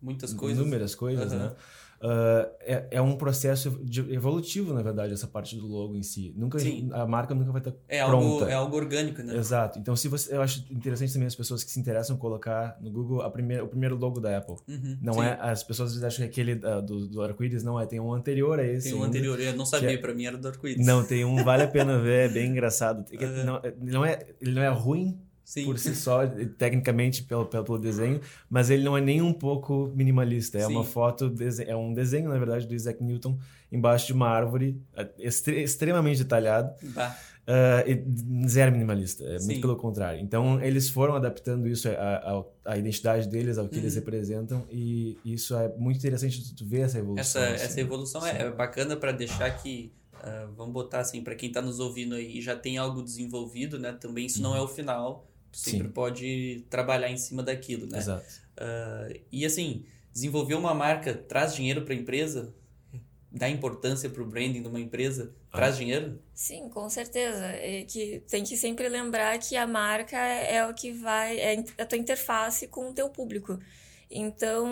Muitas 0.00 0.32
coisas. 0.32 0.58
inúmeras 0.58 0.94
coisas, 0.94 1.32
Aham. 1.32 1.50
né? 1.50 1.56
Ah, 2.02 2.48
é, 2.60 2.86
é 2.92 3.02
um 3.02 3.14
processo 3.16 3.78
evolutivo, 4.08 4.72
na 4.72 4.80
verdade, 4.82 5.12
essa 5.12 5.26
parte 5.26 5.54
do 5.56 5.66
logo 5.66 5.94
em 5.94 6.02
si. 6.02 6.32
Nunca, 6.36 6.58
Sim. 6.58 6.88
a 6.92 7.06
marca 7.06 7.34
nunca 7.34 7.52
vai 7.52 7.60
estar 7.60 7.74
É 7.88 8.00
algo, 8.00 8.36
pronta. 8.38 8.50
é 8.50 8.54
algo 8.54 8.74
orgânico, 8.76 9.22
né? 9.22 9.36
Exato. 9.36 9.78
Então, 9.78 9.94
se 9.94 10.08
você, 10.08 10.34
eu 10.34 10.40
acho 10.40 10.64
interessante 10.70 11.12
também 11.12 11.26
as 11.26 11.34
pessoas 11.34 11.62
que 11.62 11.70
se 11.70 11.78
interessam 11.78 12.16
colocar 12.16 12.78
no 12.80 12.90
Google 12.90 13.20
a 13.22 13.30
primeira, 13.30 13.62
o 13.64 13.68
primeiro 13.68 13.96
logo 13.96 14.18
da 14.18 14.38
Apple. 14.38 14.56
Uhum, 14.66 14.98
Não 15.02 15.14
sim. 15.14 15.22
é, 15.24 15.38
as 15.40 15.62
pessoas 15.62 16.02
acham 16.02 16.24
que 16.26 16.30
aquele 16.30 16.58
ah, 16.66 16.80
do, 16.80 17.06
do 17.06 17.22
arco-íris 17.22 17.62
não 17.62 17.78
é, 17.78 17.84
tem 17.84 18.00
um 18.00 18.12
anterior 18.14 18.58
a 18.58 18.64
esse. 18.64 18.88
Tem 18.90 18.98
um 18.98 19.02
ainda. 19.04 19.08
anterior, 19.18 19.38
eu 19.38 19.54
não 19.54 19.66
sabia, 19.66 19.92
é- 19.92 19.96
pra 19.98 20.14
mim 20.14 20.24
era 20.24 20.38
do 20.38 20.48
arco-íris. 20.48 20.84
Não, 20.86 21.04
tem 21.04 21.24
um, 21.24 21.44
vale 21.44 21.64
a 21.64 21.68
pena 21.68 21.98
ver, 21.98 22.30
é 22.30 22.32
bem 22.32 22.50
engraçado. 22.50 23.04
Aham. 23.20 23.44
não, 23.44 23.60
não 23.80 24.04
é, 24.06 24.26
ele 24.40 24.52
não 24.54 24.62
é 24.62 24.68
ruim 24.68 25.20
Sim. 25.50 25.64
por 25.64 25.76
si 25.80 25.94
só, 25.98 26.20
tecnicamente, 26.56 27.24
pelo, 27.24 27.44
pelo, 27.44 27.76
desenho, 27.76 28.20
mas 28.48 28.70
ele 28.70 28.84
não 28.84 28.96
é 28.96 29.00
nem 29.00 29.20
um 29.20 29.32
pouco 29.32 29.90
minimalista. 29.96 30.58
É 30.58 30.64
Sim. 30.64 30.72
uma 30.74 30.84
foto, 30.84 31.34
é 31.66 31.74
um 31.74 31.92
desenho, 31.92 32.28
na 32.28 32.38
verdade, 32.38 32.68
do 32.68 32.74
Isaac 32.74 33.02
Newton 33.02 33.36
embaixo 33.72 34.06
de 34.06 34.12
uma 34.12 34.28
árvore, 34.28 34.80
é, 34.94 35.08
extre- 35.18 35.60
extremamente 35.60 36.18
detalhado, 36.18 36.72
Bah, 36.94 37.16
ah, 37.48 37.82
e 37.84 38.48
zero 38.48 38.70
minimalista, 38.70 39.24
é 39.24 39.40
Sim. 39.40 39.46
muito 39.46 39.60
pelo 39.60 39.74
contrário. 39.74 40.20
Então, 40.20 40.62
eles 40.62 40.88
foram 40.88 41.16
adaptando 41.16 41.66
isso 41.66 41.88
à, 41.88 42.44
à 42.64 42.78
identidade 42.78 43.28
deles, 43.28 43.58
ao 43.58 43.68
que 43.68 43.76
eles 43.76 43.94
Uhum. 43.94 44.00
representam, 44.00 44.66
e 44.70 45.18
isso 45.24 45.56
é 45.56 45.68
muito 45.76 45.98
interessante 45.98 46.54
tu- 46.54 46.64
ver 46.64 46.82
essa 46.82 46.98
evolução. 47.00 47.42
essa, 47.42 47.54
assim. 47.54 47.64
essa 47.64 47.80
evolução 47.80 48.24
é, 48.24 48.42
é 48.42 48.50
bacana 48.52 48.94
pra 48.96 49.10
deixar 49.10 49.50
que. 49.50 49.92
ah, 50.22 50.46
vamos 50.56 50.72
botar 50.72 51.00
assim, 51.00 51.24
pra 51.24 51.34
quem 51.34 51.50
tá 51.50 51.60
nos 51.60 51.80
ouvindo 51.80 52.14
aí 52.14 52.38
e 52.38 52.40
já 52.40 52.54
tem 52.54 52.78
algo 52.78 53.02
desenvolvido, 53.02 53.80
né? 53.80 53.90
Também 53.92 54.26
isso 54.26 54.40
não 54.40 54.54
é 54.54 54.60
o 54.60 54.68
final. 54.68 55.26
Tu 55.52 55.58
sempre. 55.58 55.88
Sim. 55.88 55.92
pode 55.92 56.64
trabalhar 56.70 57.10
em 57.10 57.16
cima 57.16 57.42
daquilo, 57.42 57.86
né? 57.86 57.98
Exato. 57.98 58.24
Ah, 58.56 59.08
e 59.32 59.44
assim, 59.44 59.84
desenvolver 60.12 60.54
uma 60.54 60.74
marca 60.74 61.14
traz 61.14 61.54
dinheiro 61.54 61.82
pra 61.82 61.94
empresa? 61.94 62.54
Dá 63.32 63.48
importância 63.48 64.10
pro 64.10 64.26
branding 64.26 64.60
de 64.60 64.68
uma 64.68 64.80
empresa? 64.80 65.32
Ah. 65.52 65.56
Traz 65.56 65.76
dinheiro? 65.76 66.20
Sim, 66.34 66.68
com 66.68 66.88
certeza. 66.90 67.46
É 67.46 67.84
que 67.84 68.22
tem 68.28 68.44
que 68.44 68.56
sempre 68.56 68.88
lembrar 68.88 69.38
que 69.38 69.56
a 69.56 69.66
marca 69.66 70.16
é 70.18 70.66
o 70.66 70.74
que 70.74 70.92
vai, 70.92 71.38
é 71.38 71.64
a 71.78 71.86
tua 71.86 71.98
interface 71.98 72.66
com 72.68 72.90
o 72.90 72.92
teu 72.92 73.08
público. 73.08 73.58
Então, 74.10 74.68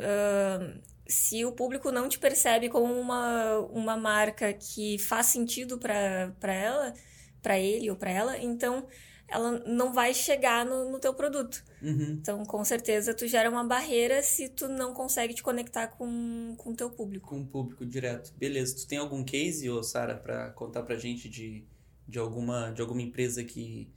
ah, 0.00 0.74
se 1.06 1.44
o 1.44 1.52
público 1.52 1.90
não 1.90 2.08
te 2.08 2.18
percebe 2.18 2.68
como 2.68 2.92
uma, 2.98 3.58
uma 3.72 3.96
marca 3.96 4.52
que 4.52 4.98
faz 4.98 5.26
sentido 5.26 5.78
para 5.78 6.32
para 6.40 6.54
ela, 6.54 6.94
para 7.42 7.58
ele 7.58 7.90
ou 7.90 7.96
para 7.96 8.10
ela, 8.10 8.38
então 8.38 8.86
ela 9.32 9.58
não 9.66 9.92
vai 9.92 10.12
chegar 10.12 10.64
no, 10.66 10.90
no 10.90 10.98
teu 10.98 11.14
produto. 11.14 11.64
Uhum. 11.80 12.18
Então, 12.20 12.44
com 12.44 12.62
certeza, 12.64 13.14
tu 13.14 13.26
gera 13.26 13.48
uma 13.48 13.64
barreira 13.64 14.22
se 14.22 14.50
tu 14.50 14.68
não 14.68 14.92
consegue 14.92 15.32
te 15.32 15.42
conectar 15.42 15.88
com 15.88 16.54
o 16.64 16.74
teu 16.76 16.90
público. 16.90 17.30
Com 17.30 17.40
o 17.40 17.46
público 17.46 17.86
direto. 17.86 18.34
Beleza. 18.36 18.76
Tu 18.76 18.86
tem 18.86 18.98
algum 18.98 19.24
case, 19.24 19.70
ô 19.70 19.82
Sara, 19.82 20.14
pra 20.14 20.50
contar 20.50 20.82
pra 20.82 20.96
gente 20.96 21.30
de, 21.30 21.64
de, 22.06 22.18
alguma, 22.18 22.70
de 22.72 22.82
alguma 22.82 23.00
empresa 23.00 23.42
que 23.42 23.90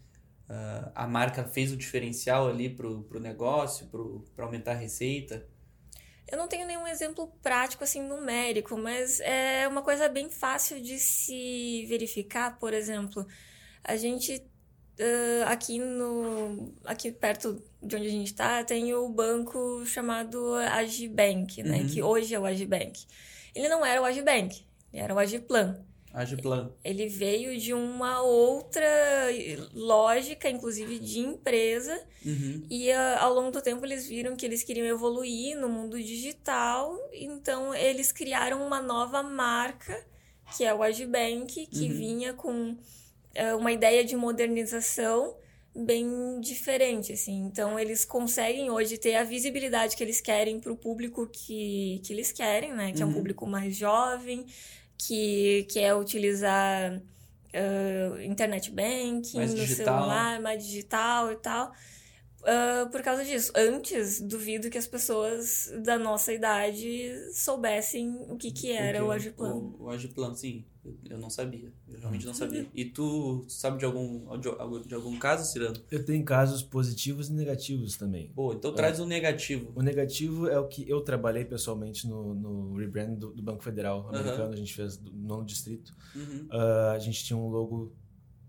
ah, 0.48 0.92
a 0.96 1.08
marca 1.08 1.44
fez 1.44 1.72
o 1.72 1.78
diferencial 1.78 2.48
ali 2.48 2.70
pro, 2.70 3.04
pro 3.04 3.20
negócio, 3.20 3.88
pro, 3.88 4.24
pra 4.36 4.46
aumentar 4.46 4.72
a 4.72 4.76
receita? 4.76 5.46
Eu 6.32 6.38
não 6.38 6.48
tenho 6.48 6.66
nenhum 6.66 6.88
exemplo 6.88 7.28
prático, 7.44 7.84
assim, 7.84 8.02
numérico, 8.02 8.78
mas 8.78 9.20
é 9.20 9.68
uma 9.68 9.82
coisa 9.82 10.08
bem 10.08 10.30
fácil 10.30 10.82
de 10.82 10.98
se 10.98 11.86
verificar. 11.88 12.58
Por 12.58 12.74
exemplo, 12.74 13.28
a 13.84 13.96
gente 13.96 14.42
ah, 15.00 15.52
aqui 15.52 15.80
no 15.80 16.74
aqui 16.86 17.12
perto 17.12 17.62
de 17.82 17.96
onde 17.96 18.08
a 18.08 18.12
gente 18.12 18.28
está 18.28 18.64
tem 18.64 18.94
o 18.94 19.08
banco 19.10 19.86
chamado 19.86 20.54
Agibank, 20.56 21.62
né? 21.64 21.80
Uhum. 21.80 21.88
Que 21.88 22.02
hoje 22.04 22.34
é 22.34 22.40
o 22.40 22.46
Agibank. 22.46 23.06
Ele 23.54 23.70
não 23.70 23.86
era 23.86 24.02
o 24.02 24.06
Agibank, 24.06 24.66
ele 24.92 25.02
era 25.04 25.14
o 25.14 25.20
Agiplan. 25.20 25.80
Agiplan. 26.14 26.72
Ele 26.84 27.08
veio 27.10 27.60
de 27.60 27.74
uma 27.74 28.22
outra 28.22 28.86
lógica, 29.74 30.50
inclusive 30.50 31.00
de 31.00 31.20
empresa, 31.20 32.02
Uhum. 32.26 32.66
e 32.70 32.92
ah, 32.92 33.20
ao 33.22 33.34
longo 33.34 33.52
do 33.52 33.62
tempo 33.62 33.86
eles 33.86 34.08
viram 34.08 34.36
que 34.36 34.46
eles 34.46 34.64
queriam 34.64 34.88
evoluir 34.88 35.58
no 35.58 35.68
mundo 35.70 36.02
digital, 36.02 36.98
então 37.14 37.74
eles 37.76 38.12
criaram 38.12 38.66
uma 38.66 38.82
nova 38.82 39.22
marca, 39.22 40.06
que 40.56 40.64
é 40.64 40.74
o 40.74 40.82
Agibank, 40.82 41.68
que 41.68 41.84
Uhum. 41.90 41.94
vinha 41.98 42.34
com 42.34 42.78
uma 43.56 43.72
ideia 43.72 44.04
de 44.04 44.16
modernização 44.16 45.36
bem 45.76 46.40
diferente, 46.42 47.12
assim. 47.14 47.46
Então 47.46 47.78
eles 47.80 48.06
conseguem 48.06 48.70
hoje 48.70 48.98
ter 48.98 49.16
a 49.16 49.24
visibilidade 49.24 49.96
que 49.96 50.04
eles 50.04 50.22
querem 50.22 50.60
para 50.60 50.72
o 50.72 50.78
público 50.78 51.28
que, 51.28 52.02
que 52.06 52.14
eles 52.14 52.32
querem, 52.32 52.74
né? 52.74 52.94
Que 52.94 53.04
é 53.04 53.06
um 53.06 53.10
Uhum. 53.10 53.14
público 53.14 53.46
mais 53.46 53.76
jovem, 53.76 54.46
que 54.98 55.66
quer 55.72 55.94
utilizar 55.96 57.02
ah, 57.54 58.24
internet 58.24 58.72
banking 58.72 59.38
Mais 59.38 59.54
no 59.54 59.56
digital. 59.56 59.68
celular, 59.68 60.40
mais 60.42 60.64
digital 60.66 61.32
e 61.32 61.36
tal. 61.38 61.74
Ah, 62.46 62.88
por 62.92 63.02
causa 63.02 63.24
disso. 63.26 63.52
Antes, 63.56 64.22
duvido 64.22 64.70
que 64.70 64.78
as 64.78 64.88
pessoas 64.88 65.72
da 65.84 65.98
nossa 65.98 66.32
idade 66.34 67.12
soubessem 67.34 68.16
o 68.30 68.38
que, 68.38 68.52
que 68.52 68.72
era 68.72 69.04
o, 69.04 69.08
Porque 69.08 69.16
Agiplan. 69.28 69.54
O, 69.56 69.84
o 69.86 69.90
Agiplan, 69.90 70.36
sim. 70.36 70.64
Eu, 71.10 71.18
não 71.18 71.32
sabia. 71.32 71.74
Eu 71.90 72.00
realmente 72.00 72.28
não 72.28 72.34
sabia. 72.36 72.68
E 72.72 72.86
tu 72.86 73.44
sabe 73.48 73.80
de 73.80 73.86
algum, 73.86 74.38
de, 74.38 74.48
algum- 74.48 74.82
de 74.82 74.94
algum 74.94 75.18
caso, 75.18 75.52
Cirano? 75.52 75.82
Eu 75.90 76.06
tenho 76.06 76.24
casos 76.24 76.62
positivos 76.62 77.28
e 77.30 77.34
negativos 77.34 77.98
também. 77.98 78.32
Boa, 78.36 78.54
então 78.54 78.72
traz 78.72 79.00
um 79.00 79.08
negativo. 79.08 79.72
O 79.74 79.82
negativo 79.82 80.48
é 80.48 80.60
o 80.60 80.68
que 80.68 80.88
eu 80.88 81.02
trabalhei 81.02 81.44
pessoalmente 81.44 82.08
no, 82.08 82.36
no 82.36 82.76
rebrand 82.78 83.16
do, 83.16 83.32
do 83.32 83.42
Banco 83.42 83.64
Federal 83.64 84.08
americano, 84.10 84.54
a 84.54 84.56
gente 84.56 84.76
fez 84.76 84.96
do 84.96 85.12
nono 85.12 85.44
distrito. 85.44 85.92
Uhum. 86.16 86.48
Ah, 86.52 86.92
a 86.96 87.00
gente 87.00 87.24
tinha 87.24 87.36
um 87.36 87.48
logo 87.50 87.92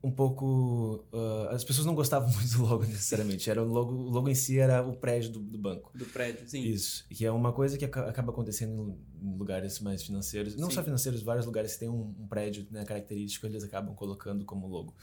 um 0.07 0.11
pouco. 0.13 1.05
ah, 1.13 1.49
as 1.53 1.65
pessoas 1.65 1.87
não 1.87 1.95
gostavam 1.95 2.29
muito 2.33 2.49
do 2.57 2.63
logo 2.65 2.85
necessariamente. 2.85 3.51
Era 3.51 3.63
o 3.63 3.67
logo, 3.67 3.93
o 3.93 4.09
logo 4.11 4.29
em 4.29 4.35
si 4.35 4.59
era 4.59 4.87
o 4.87 4.97
prédio 4.97 5.33
do, 5.33 5.41
do 5.41 5.59
banco. 5.59 5.91
Do 5.97 6.05
prédio, 6.07 6.49
sim. 6.49 6.63
Isso. 6.63 7.05
Que 7.11 7.27
é 7.27 7.31
uma 7.33 7.53
coisa 7.53 7.77
que 7.77 7.85
aca- 7.85 8.09
acaba 8.09 8.31
acontecendo 8.33 8.97
em 9.21 9.37
lugares 9.37 9.81
mais 9.81 10.03
financeiros. 10.03 10.57
Não 10.57 10.69
Sim. 10.69 10.77
só 10.77 10.83
financeiros, 10.85 11.23
vários 11.23 11.45
lugares 11.47 11.73
que 11.75 11.81
tem 11.81 11.89
um, 11.89 12.15
um 12.19 12.27
prédio 12.29 12.67
né, 12.71 12.85
característico, 12.85 13.47
eles 13.47 13.63
acabam 13.65 13.95
colocando 13.95 14.45
como 14.45 14.67
logo. 14.67 14.95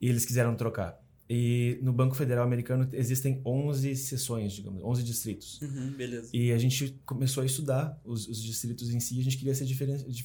E 0.00 0.08
eles 0.08 0.24
quiseram 0.24 0.54
trocar. 0.56 1.00
E 1.30 1.78
no 1.82 1.92
Banco 1.92 2.14
Federal 2.14 2.44
Americano 2.44 2.86
existem 2.92 3.40
11 3.46 3.96
seções, 3.96 4.52
digamos, 4.52 4.82
11 4.84 5.02
distritos. 5.02 5.60
Uhum, 5.62 5.92
beleza. 5.96 6.28
E 6.32 6.52
a 6.52 6.58
gente 6.58 7.00
começou 7.06 7.42
a 7.42 7.46
estudar 7.46 7.98
os, 8.04 8.28
os 8.28 8.42
distritos 8.42 8.90
em 8.92 9.00
si, 9.00 9.18
a 9.18 9.22
gente 9.24 9.38
queria 9.38 9.54
ser 9.54 9.64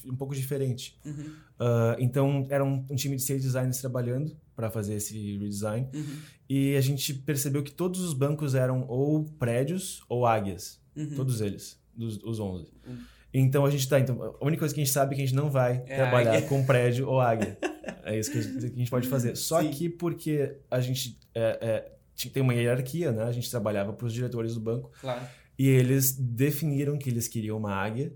um 0.06 0.16
pouco 0.16 0.34
diferente. 0.34 0.98
Uhum, 1.04 1.30
Ah, 1.58 1.96
então, 1.98 2.46
era 2.50 2.64
um, 2.64 2.84
um 2.90 2.94
time 2.96 3.16
de 3.16 3.22
seis 3.22 3.42
designers 3.42 3.78
trabalhando 3.80 4.36
para 4.54 4.70
fazer 4.70 4.94
esse 4.94 5.36
redesign. 5.38 5.86
uhum, 5.94 6.16
E 6.48 6.74
a 6.76 6.80
gente 6.80 7.14
percebeu 7.14 7.62
que 7.62 7.72
todos 7.72 8.00
os 8.00 8.12
bancos 8.12 8.54
eram 8.54 8.84
ou 8.88 9.24
prédios 9.24 10.02
ou 10.08 10.26
águias. 10.26 10.78
uhum. 10.96 11.14
Todos 11.14 11.40
eles, 11.40 11.80
dos, 11.96 12.18
os 12.22 12.38
11. 12.38 12.66
Hum. 12.86 12.96
Então 13.32 13.64
a 13.66 13.70
gente 13.70 13.86
tá. 13.88 14.00
Então, 14.00 14.22
a 14.40 14.44
única 14.44 14.60
coisa 14.60 14.74
que 14.74 14.80
a 14.80 14.84
gente 14.84 14.92
sabe 14.92 15.12
é 15.12 15.16
que 15.16 15.22
a 15.22 15.26
gente 15.26 15.34
não 15.36 15.50
vai 15.50 15.82
É 15.86 15.96
trabalhar 15.96 16.34
águia. 16.34 16.48
com 16.48 16.64
prédio 16.64 17.06
ou 17.08 17.20
águia. 17.20 17.56
É 18.04 18.18
isso 18.18 18.30
que 18.30 18.38
a 18.38 18.42
gente, 18.42 18.58
que 18.60 18.66
a 18.66 18.78
gente 18.78 18.90
pode 18.90 19.08
fazer. 19.08 19.36
Só 19.36 19.60
Sim. 19.62 19.70
que 19.70 19.88
porque 19.88 20.56
a 20.70 20.80
gente 20.80 21.18
é, 21.34 21.58
é, 21.60 22.28
tem 22.30 22.42
uma 22.42 22.54
hierarquia, 22.54 23.12
né? 23.12 23.22
A 23.24 23.32
gente 23.32 23.50
trabalhava 23.50 23.92
para 23.92 24.06
os 24.06 24.12
diretores 24.12 24.54
do 24.54 24.60
banco 24.60 24.90
Claro. 25.00 25.24
e 25.58 25.68
eles 25.68 26.12
definiram 26.16 26.98
que 26.98 27.08
eles 27.10 27.28
queriam 27.28 27.56
uma 27.58 27.72
águia. 27.74 28.12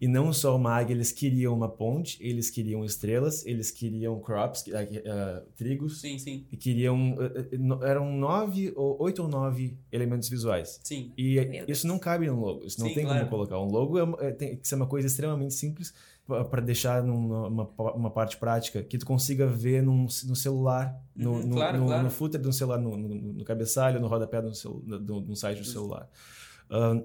E 0.00 0.08
não 0.08 0.32
só 0.32 0.54
uma 0.56 0.72
águia, 0.72 0.92
eles 0.92 1.12
queriam 1.12 1.54
uma 1.54 1.68
ponte, 1.68 2.18
eles 2.20 2.50
queriam 2.50 2.84
estrelas, 2.84 3.46
eles 3.46 3.70
queriam 3.70 4.20
crops, 4.20 4.64
ah, 4.74 5.42
trigos, 5.56 6.00
Sim, 6.00 6.18
sim. 6.18 6.44
e 6.50 6.56
queriam. 6.56 7.16
no- 7.58 7.82
eram 7.82 8.12
nove, 8.12 8.72
ou 8.76 9.00
oito 9.00 9.22
ou 9.22 9.28
nove 9.28 9.78
elementos 9.92 10.28
visuais. 10.28 10.80
Sim. 10.82 11.12
E 11.16 11.36
Meu 11.36 11.44
isso 11.52 11.64
Deus. 11.66 11.84
não 11.84 11.98
cabe 11.98 12.26
no 12.26 12.38
logo, 12.38 12.66
isso 12.66 12.80
não 12.80 12.88
Sim, 12.88 12.94
tem 12.94 13.04
claro. 13.04 13.20
como 13.20 13.30
colocar. 13.30 13.58
Um 13.60 13.70
logo 13.70 13.98
é 14.20 14.28
é- 14.28 14.32
tem 14.32 14.56
que 14.56 14.66
ser 14.68 14.74
uma 14.74 14.86
coisa 14.86 15.06
extremamente 15.06 15.54
simples 15.54 15.94
para 16.26 16.62
deixar 16.62 17.02
numa 17.02 17.48
uma, 17.48 18.10
parte 18.10 18.38
prática 18.38 18.82
que 18.82 18.96
tu 18.96 19.04
consiga 19.04 19.46
ver 19.46 19.82
num, 19.82 20.06
no 20.24 20.36
celular, 20.36 20.98
no, 21.14 21.32
Uhum, 21.32 21.46
no, 21.46 21.56
claro, 21.56 21.78
no, 21.78 21.86
claro. 21.86 22.02
no 22.02 22.10
footer 22.10 22.40
do 22.40 22.52
celular, 22.52 22.78
no, 22.78 22.96
no, 22.96 23.44
cabeçalho, 23.44 24.00
no 24.00 24.06
rodapé 24.06 24.40
do, 24.40 24.54
celu, 24.54 24.80
do, 24.80 25.20
do 25.20 25.36
site 25.36 25.58
do 25.58 25.66
celular. 25.66 26.08
Ah, 26.70 26.98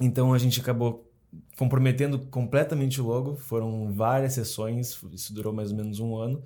então 0.00 0.32
a 0.32 0.38
gente 0.38 0.60
acabou 0.60 1.10
comprometendo 1.58 2.18
completamente 2.30 3.00
o 3.00 3.06
logo, 3.06 3.36
foram 3.36 3.92
várias 3.92 4.32
sessões, 4.32 4.98
isso 5.12 5.34
durou 5.34 5.52
mais 5.52 5.70
ou 5.70 5.76
menos 5.76 6.00
um 6.00 6.16
ano. 6.16 6.42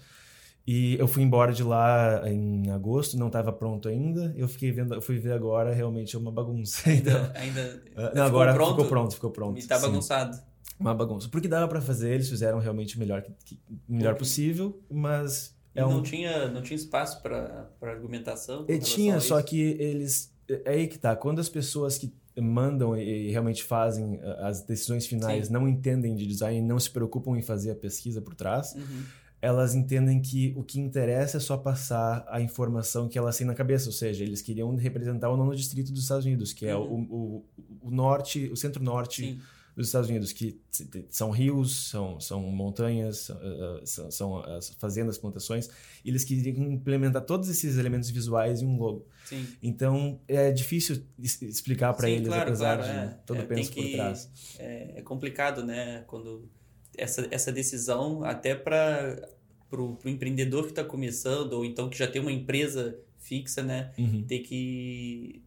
E 0.67 0.97
eu 0.99 1.09
fui 1.09 1.23
embora 1.23 1.53
de 1.53 1.63
lá 1.63 2.23
em 2.29 2.71
agosto, 2.71 3.17
não 3.17 3.29
estava 3.29 3.53
pronto 3.53 3.89
ainda. 3.89 4.33
Eu 4.37 4.47
fiquei 4.47 4.71
vendo, 4.71 4.95
eu 4.95 5.03
fui 5.03 5.19
ver 5.19 5.33
agora, 5.33 5.73
realmente 5.73 6.15
é 6.15 6.19
uma 6.19 6.31
bagunça. 6.31 6.83
Então, 6.91 7.31
Ainda. 7.35 7.35
ainda 7.35 7.83
ah, 7.97 8.03
ficou 8.03 8.15
não, 8.15 8.25
agora 8.25 8.55
pronto? 8.55 8.71
ficou 8.71 8.85
pronto, 8.87 9.15
ficou 9.15 9.31
pronto. 9.31 9.59
E 9.59 9.67
tá 9.67 9.77
sim. 9.77 9.87
bagunçado. 9.87 10.50
Uma 10.81 10.95
bagunça. 10.95 11.29
Porque 11.29 11.47
dava 11.47 11.69
pra 11.69 11.81
fazer, 11.81 12.15
eles 12.15 12.29
fizeram 12.29 12.59
realmente 12.59 12.97
o 12.97 12.99
melhor, 12.99 13.23
que, 13.45 13.61
melhor 13.87 14.13
Ok. 14.15 14.19
possível, 14.21 14.81
mas 14.91 15.55
é 15.75 15.85
um 15.85 15.91
não, 15.91 16.03
tinha, 16.03 16.49
não 16.49 16.63
tinha 16.63 16.77
espaço 16.77 17.23
para 17.23 17.69
argumentação? 17.83 18.65
E 18.67 18.79
tinha, 18.79 19.21
só 19.21 19.41
que 19.43 19.61
eles. 19.61 20.33
É 20.49 20.71
aí 20.71 20.89
que 20.89 20.99
tá. 20.99 21.15
Quando 21.15 21.39
as 21.39 21.49
pessoas 21.49 21.99
que 21.99 22.13
mandam 22.41 22.97
e 22.97 23.31
realmente 23.31 23.63
fazem 23.63 24.19
as 24.39 24.63
decisões 24.63 25.07
finais 25.07 25.49
Sim. 25.49 25.53
não 25.53 25.69
entendem 25.69 26.15
de 26.17 26.27
design 26.27 26.59
e 26.59 26.63
não 26.63 26.79
se 26.81 26.91
preocupam 26.91 27.37
em 27.37 27.43
fazer 27.43 27.73
a 27.73 27.75
pesquisa 27.75 28.23
por 28.23 28.35
trás, 28.35 28.75
Uhum. 28.75 29.03
elas 29.43 29.75
entendem 29.75 30.21
que 30.23 30.55
o 30.57 30.63
que 30.63 30.81
interessa 30.81 31.37
é 31.37 31.41
só 31.41 31.57
passar 31.59 32.25
a 32.29 32.41
informação 32.41 33.09
que 33.09 33.19
elas 33.19 33.37
têm 33.37 33.47
na 33.47 33.55
cabeça. 33.55 33.87
Ou 33.89 33.93
seja, 33.93 34.25
eles 34.25 34.41
queriam 34.41 34.75
representar 34.77 35.29
o 35.31 35.37
nono 35.37 35.55
distrito 35.55 35.93
dos 35.93 36.03
Estados 36.03 36.25
Unidos, 36.25 36.53
que 36.55 36.65
é 36.67 36.75
o, 36.75 36.83
o, 36.83 37.45
o 37.83 37.91
norte, 37.91 38.49
o 38.51 38.57
centro-norte. 38.57 39.39
Dos 39.81 39.89
Estados 39.89 40.09
Unidos, 40.09 40.33
que 40.33 40.61
são 41.09 41.31
rios, 41.31 41.89
são, 41.89 42.21
são 42.21 42.41
montanhas, 42.43 43.19
são, 43.19 43.37
uh, 43.37 43.87
são, 43.87 44.11
são 44.11 44.37
as 44.39 44.71
fazendas, 44.71 45.19
plantações. 45.19 45.69
Eles 46.05 46.25
queriam 46.25 46.73
implementar 46.73 47.23
todos 47.23 47.49
esses 47.49 47.77
elementos 47.77 48.11
visuais 48.11 48.63
em 48.63 48.67
um 48.67 48.77
logo. 48.79 49.07
Sim. 49.25 49.47
Então 49.63 50.21
é 50.27 50.51
difícil 50.51 51.03
explicar 51.19 51.95
para 51.95 52.09
eles, 52.09 52.29
claro, 52.29 52.43
apesar 52.43 52.79
claro, 52.79 52.93
de 52.93 52.99
é. 52.99 53.19
todo 53.27 53.41
É, 53.41 53.45
o 53.45 53.47
penso 53.47 53.73
tem 53.73 53.83
por 53.85 53.93
trás. 53.93 54.31
É, 54.59 54.99
é 54.99 55.03
complicado, 55.03 55.65
né? 55.65 56.05
Quando 56.07 56.49
essa, 56.97 57.27
essa 57.31 57.53
decisão, 57.53 58.25
até 58.25 58.55
para 58.55 59.29
o 59.73 59.99
empreendedor 60.05 60.65
que 60.65 60.71
está 60.71 60.85
começando, 60.85 61.55
ou 61.55 61.65
então 61.65 61.89
que 61.89 61.99
já 61.99 62.07
tem 62.07 62.21
uma 62.21 62.33
empresa 62.33 62.99
fixa, 63.19 63.63
né? 63.63 63.93
Uhum. 63.99 64.23
Ter 64.23 64.41
que, 64.41 65.43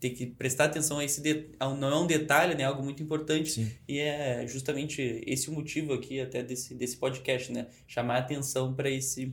ter 0.00 0.10
que 0.10 0.26
prestar 0.26 0.64
atenção 0.66 0.98
a 0.98 1.04
esse 1.04 1.20
de, 1.20 1.50
não 1.60 1.88
é 1.88 1.96
um 1.96 2.06
detalhe, 2.06 2.54
né? 2.54 2.62
É 2.62 2.66
algo 2.66 2.82
muito 2.82 3.02
importante. 3.02 3.50
Sim. 3.50 3.70
E 3.88 3.98
é 3.98 4.46
justamente 4.46 5.22
esse 5.26 5.48
o 5.48 5.52
motivo 5.52 5.92
aqui 5.92 6.20
até 6.20 6.42
desse, 6.42 6.74
desse 6.74 6.96
podcast, 6.96 7.50
né? 7.52 7.66
Chamar 7.86 8.18
atenção 8.18 8.74
para 8.74 8.90
esse, 8.90 9.32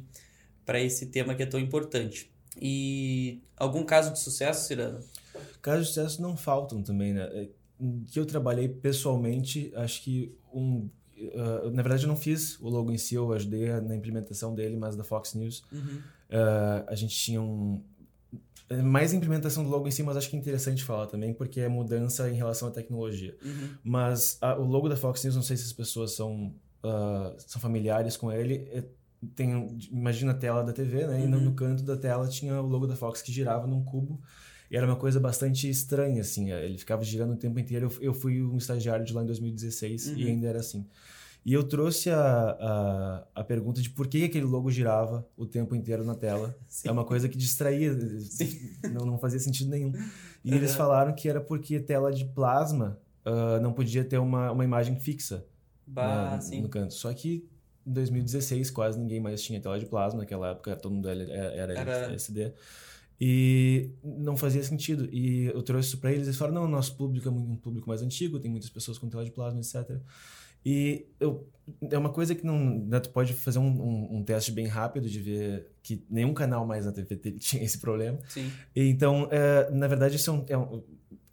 para 0.66 0.82
esse 0.82 1.08
tema 1.08 1.36
que 1.36 1.44
é 1.44 1.46
tão 1.46 1.60
importante. 1.60 2.32
E 2.62 3.42
algum 3.58 3.84
caso 3.84 4.14
de 4.14 4.20
sucesso, 4.20 4.68
Cirano? 4.68 5.00
Casos 5.62 5.88
de 5.88 5.94
sucesso 5.94 6.22
não 6.22 6.38
faltam 6.38 6.82
também, 6.82 7.14
né? 7.14 7.24
É, 7.34 7.48
Que 8.12 8.20
eu 8.20 8.26
trabalhei 8.26 8.70
pessoalmente, 8.70 9.72
acho 9.76 10.02
que 10.04 10.34
um. 10.54 10.90
uh, 11.18 11.72
na 11.72 11.82
verdade, 11.82 12.04
eu 12.04 12.08
não 12.08 12.16
fiz 12.16 12.60
o 12.60 12.70
logo 12.70 12.92
em 12.92 12.98
si, 12.98 13.16
eu 13.16 13.32
ajudei 13.34 13.70
na 13.82 13.96
implementação 13.96 14.54
dele, 14.54 14.78
mas 14.78 14.96
da 14.96 15.04
Fox 15.04 15.34
News. 15.34 15.64
Uhum. 15.72 16.02
Uh, 16.30 16.84
a 16.88 16.96
gente 16.96 17.16
tinha 17.16 17.42
um. 17.42 17.84
É 18.80 18.82
Mais 18.82 19.14
implementação 19.14 19.64
do 19.64 19.70
logo 19.70 19.88
em 19.88 19.92
si, 19.92 20.04
mas 20.04 20.18
acho 20.18 20.30
que 20.30 20.36
é 20.36 20.40
interessante 20.40 20.84
falar 20.84 21.08
também, 21.08 21.34
porque 21.34 21.60
é 21.60 21.68
mudança 21.68 22.30
em 22.30 22.34
relação 22.36 22.68
à 22.68 22.72
tecnologia. 22.72 23.36
Uhum. 23.44 23.70
Mas 23.84 24.38
a- 24.42 24.56
o 24.58 24.66
logo 24.66 24.88
da 24.90 24.96
Fox 24.96 25.24
News, 25.24 25.36
não 25.36 25.44
sei 25.44 25.58
se 25.58 25.64
as 25.66 25.74
pessoas 25.74 26.12
são, 26.14 26.54
ah, 26.84 27.34
são 27.38 27.62
familiares 27.62 28.18
com 28.18 28.32
ele. 28.32 28.68
é- 28.72 28.84
tem, 29.38 29.78
imagina 29.90 30.32
a 30.34 30.36
tela 30.36 30.62
da 30.64 30.74
TV, 30.74 31.08
né? 31.08 31.24
E 31.24 31.28
no, 31.28 31.38
Uhum. 31.38 31.44
no 31.46 31.54
canto 31.54 31.82
da 31.84 31.96
tela 31.96 32.28
tinha 32.28 32.62
o 32.62 32.68
logo 32.68 32.86
da 32.86 32.96
Fox 32.96 33.22
que 33.22 33.32
girava 33.32 33.66
num 33.66 33.82
cubo. 33.82 34.20
E 34.70 34.76
era 34.76 34.86
uma 34.86 34.98
coisa 34.98 35.18
bastante 35.20 35.70
estranha, 35.70 36.20
assim. 36.20 36.52
Ele 36.52 36.78
ficava 36.78 37.04
girando 37.06 37.32
o 37.34 37.38
tempo 37.38 37.58
inteiro. 37.60 37.86
Eu, 38.02 38.02
eu 38.08 38.14
fui 38.14 38.42
um 38.42 38.58
estagiário 38.58 39.06
de 39.06 39.14
lá 39.14 39.24
em 39.24 39.26
2016 39.26 40.08
e 40.08 40.24
Uhum. 40.24 40.28
ainda 40.30 40.48
era 40.48 40.60
assim. 40.60 40.86
E 41.46 41.52
eu 41.54 41.64
trouxe 41.64 42.10
a, 42.10 42.18
a, 42.22 43.28
a 43.36 43.44
pergunta 43.44 43.82
de 43.82 43.90
por 43.90 44.08
que 44.08 44.24
aquele 44.24 44.46
logo 44.46 44.72
girava 44.72 45.28
o 45.36 45.46
tempo 45.46 45.76
inteiro 45.76 46.04
na 46.06 46.16
tela. 46.16 46.56
Sim. 46.70 46.88
É 46.88 46.92
uma 46.92 47.04
coisa 47.04 47.28
que 47.28 47.38
distraía, 47.38 47.92
não, 48.94 49.06
não 49.06 49.18
fazia 49.18 49.40
sentido 49.40 49.70
nenhum. 49.70 49.92
E 50.44 50.54
eles 50.54 50.72
Uhum. 50.72 50.78
falaram 50.78 51.14
que 51.14 51.28
era 51.28 51.42
porque 51.42 51.80
tela 51.80 52.12
de 52.14 52.26
plasma 52.26 52.98
ah, 53.26 53.60
não 53.62 53.74
podia 53.74 54.04
ter 54.06 54.18
uma, 54.18 54.52
uma 54.52 54.64
imagem 54.64 54.98
fixa 55.00 55.46
Bah, 55.86 56.32
né, 56.36 56.42
sim. 56.42 56.62
no 56.62 56.70
canto. 56.70 56.94
Só 56.94 57.14
que 57.14 57.46
em 57.86 57.92
2016 57.92 58.72
quase 58.72 58.98
ninguém 58.98 59.20
mais 59.20 59.42
tinha 59.44 59.60
tela 59.60 59.78
de 59.78 59.86
plasma, 59.86 60.22
naquela 60.22 60.52
época 60.52 60.76
todo 60.78 60.94
mundo 60.94 61.10
era, 61.10 61.24
era, 61.24 61.74
Era- 61.74 61.98
LCD. 62.06 62.54
E 63.20 63.92
não 64.04 64.36
fazia 64.36 64.64
sentido. 64.64 65.08
E 65.12 65.46
eu 65.46 65.62
trouxe 65.62 65.90
isso 65.90 65.98
para 66.00 66.12
eles 66.12 66.28
eles 66.28 66.38
falaram: 66.38 66.62
não, 66.62 66.68
nosso 66.70 66.96
público 66.96 67.28
é 67.28 67.32
um 67.32 67.56
público 67.56 67.88
mais 67.88 68.02
antigo, 68.02 68.40
tem 68.40 68.50
muitas 68.50 68.70
pessoas 68.70 68.98
com 68.98 69.08
tela 69.10 69.24
de 69.24 69.32
plasma, 69.32 69.60
etc. 69.60 69.98
E 70.66 71.06
eu, 71.20 71.48
é 71.90 71.98
uma 71.98 72.10
coisa 72.10 72.34
que 72.36 72.46
não. 72.46 72.80
Né, 72.86 73.00
tu 73.00 73.10
pode 73.10 73.34
fazer 73.34 73.60
um, 73.60 73.68
um, 73.68 74.18
um 74.18 74.24
teste 74.24 74.52
bem 74.52 74.68
rápido 74.68 75.10
de 75.10 75.20
ver 75.20 75.68
que 75.82 76.04
nenhum 76.10 76.34
canal 76.34 76.66
mais 76.66 76.86
na 76.86 76.92
TV 76.92 77.16
tinha 77.40 77.64
esse 77.64 77.78
problema. 77.80 78.20
Sim. 78.30 78.50
E 78.76 78.88
Então, 78.90 79.28
é, 79.32 79.70
na 79.72 79.88
verdade, 79.88 80.16
esse, 80.16 80.30
é 80.30 80.32
um- 80.32 80.46
é 80.50 80.58
um- 80.58 80.84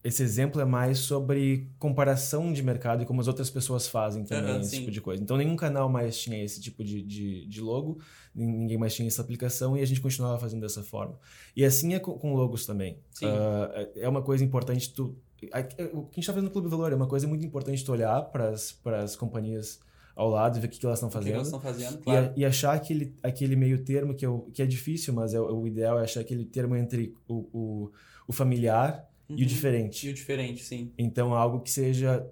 esse 0.03 0.23
exemplo 0.23 0.61
é 0.63 0.65
mais 0.65 0.99
sobre 1.01 1.69
comparação 1.79 2.53
de 2.55 2.63
mercado 2.63 3.03
e 3.03 3.07
como 3.07 3.21
as 3.21 3.29
outras 3.29 3.51
pessoas 3.51 3.87
fazem 3.87 4.25
também 4.25 4.53
Aham, 4.53 4.61
esse 4.63 4.71
sim. 4.71 4.79
tipo 4.79 4.91
de 4.91 4.99
coisa. 5.01 5.23
Então, 5.23 5.37
nenhum 5.37 5.57
canal 5.57 5.91
mais 5.91 6.19
tinha 6.19 6.43
esse 6.43 6.59
tipo 6.59 6.83
de, 6.83 7.03
de, 7.03 7.47
de 7.47 7.61
logo, 7.61 7.99
nin- 8.35 8.47
ninguém 8.61 8.79
mais 8.79 8.95
tinha 8.95 9.07
essa 9.07 9.21
aplicação 9.21 9.77
e 9.77 9.83
a 9.83 9.85
gente 9.85 10.01
continuava 10.01 10.39
fazendo 10.39 10.63
dessa 10.63 10.83
forma. 10.83 11.19
E 11.55 11.63
assim 11.65 11.93
é 11.93 11.99
com, 11.99 12.13
com 12.19 12.33
logos 12.35 12.65
também. 12.65 12.97
Sim. 13.11 13.27
É 13.27 14.05
é 14.05 14.09
uma 14.09 14.23
coisa 14.23 14.43
importante 14.43 14.91
tu... 14.95 15.15
a- 15.53 15.61
O 15.61 15.63
que 15.65 15.83
a 15.83 15.87
gente 15.87 16.21
está 16.21 16.33
fazendo 16.33 16.45
no 16.47 16.51
Clube 16.51 16.69
Valor 16.69 16.93
é 16.93 16.95
uma 16.95 17.07
coisa 17.07 17.27
muito 17.27 17.45
importante 17.45 17.85
tu 17.85 17.93
olhar 17.93 18.23
para 18.31 18.51
as 18.51 19.17
companhias 19.17 19.81
ao 20.17 20.29
lado 20.29 20.59
e 20.59 20.61
ver 20.61 20.67
o 20.67 20.71
que, 20.71 20.79
que 20.79 20.85
elas 20.87 20.99
estão 20.99 21.09
O 21.09 21.13
que 21.13 21.19
fazendo. 21.19 21.35
elas 21.35 21.47
estão 21.47 21.61
fazendo, 21.61 21.95
E, 22.01 22.03
claro. 22.03 22.27
a- 22.27 22.33
e 22.37 22.45
achar 22.45 22.75
aquele, 22.75 23.15
aquele 23.23 23.57
meio 23.57 23.83
termo 23.85 24.15
que, 24.15 24.27
eu, 24.27 24.51
que 24.53 24.63
é 24.63 24.67
difícil, 24.67 25.15
mas 25.15 25.33
é, 25.35 25.41
o 25.41 25.61
o 25.63 25.67
ideal 25.67 25.99
é 25.99 26.03
achar 26.03 26.21
aquele 26.21 26.45
termo 26.45 26.77
entre 26.77 27.15
o, 27.29 27.47
o, 27.53 27.91
o 28.29 28.33
familiar 28.33 29.09
e 29.29 29.33
o 29.33 29.37
Uhum. 29.41 29.47
diferente. 29.47 30.07
E 30.07 30.11
o 30.11 30.15
diferente, 30.15 30.63
sim. 30.65 30.93
Então, 30.99 31.33
algo 31.35 31.61
que 31.61 31.71
seja 31.71 32.27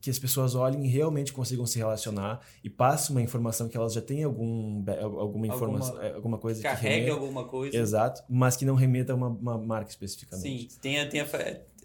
que 0.00 0.10
as 0.10 0.18
pessoas 0.18 0.54
olhem 0.54 0.84
e 0.84 0.88
realmente 0.88 1.32
consigam 1.32 1.66
se 1.66 1.78
relacionar 1.78 2.40
e 2.62 2.70
passe 2.70 3.10
uma 3.10 3.20
informação 3.22 3.68
que 3.68 3.76
elas 3.76 3.92
já 3.92 4.00
têm 4.00 4.22
algum, 4.22 4.84
alguma 5.18 5.46
informação, 5.46 5.88
Alguma- 5.94 6.04
é, 6.08 6.14
alguma 6.14 6.38
coisa 6.38 6.60
que 6.60 6.68
Carregue 6.68 6.94
remeta, 7.06 7.12
alguma 7.12 7.44
coisa. 7.44 7.76
exato, 7.76 8.22
mas 8.28 8.56
que 8.56 8.64
não 8.64 8.74
remeta 8.74 9.12
a 9.12 9.16
uma, 9.16 9.28
uma 9.28 9.58
marca 9.58 9.90
Sim, 9.90 9.96
especificamente. 10.04 10.78
tenha, 10.80 11.08
tenha, 11.08 11.26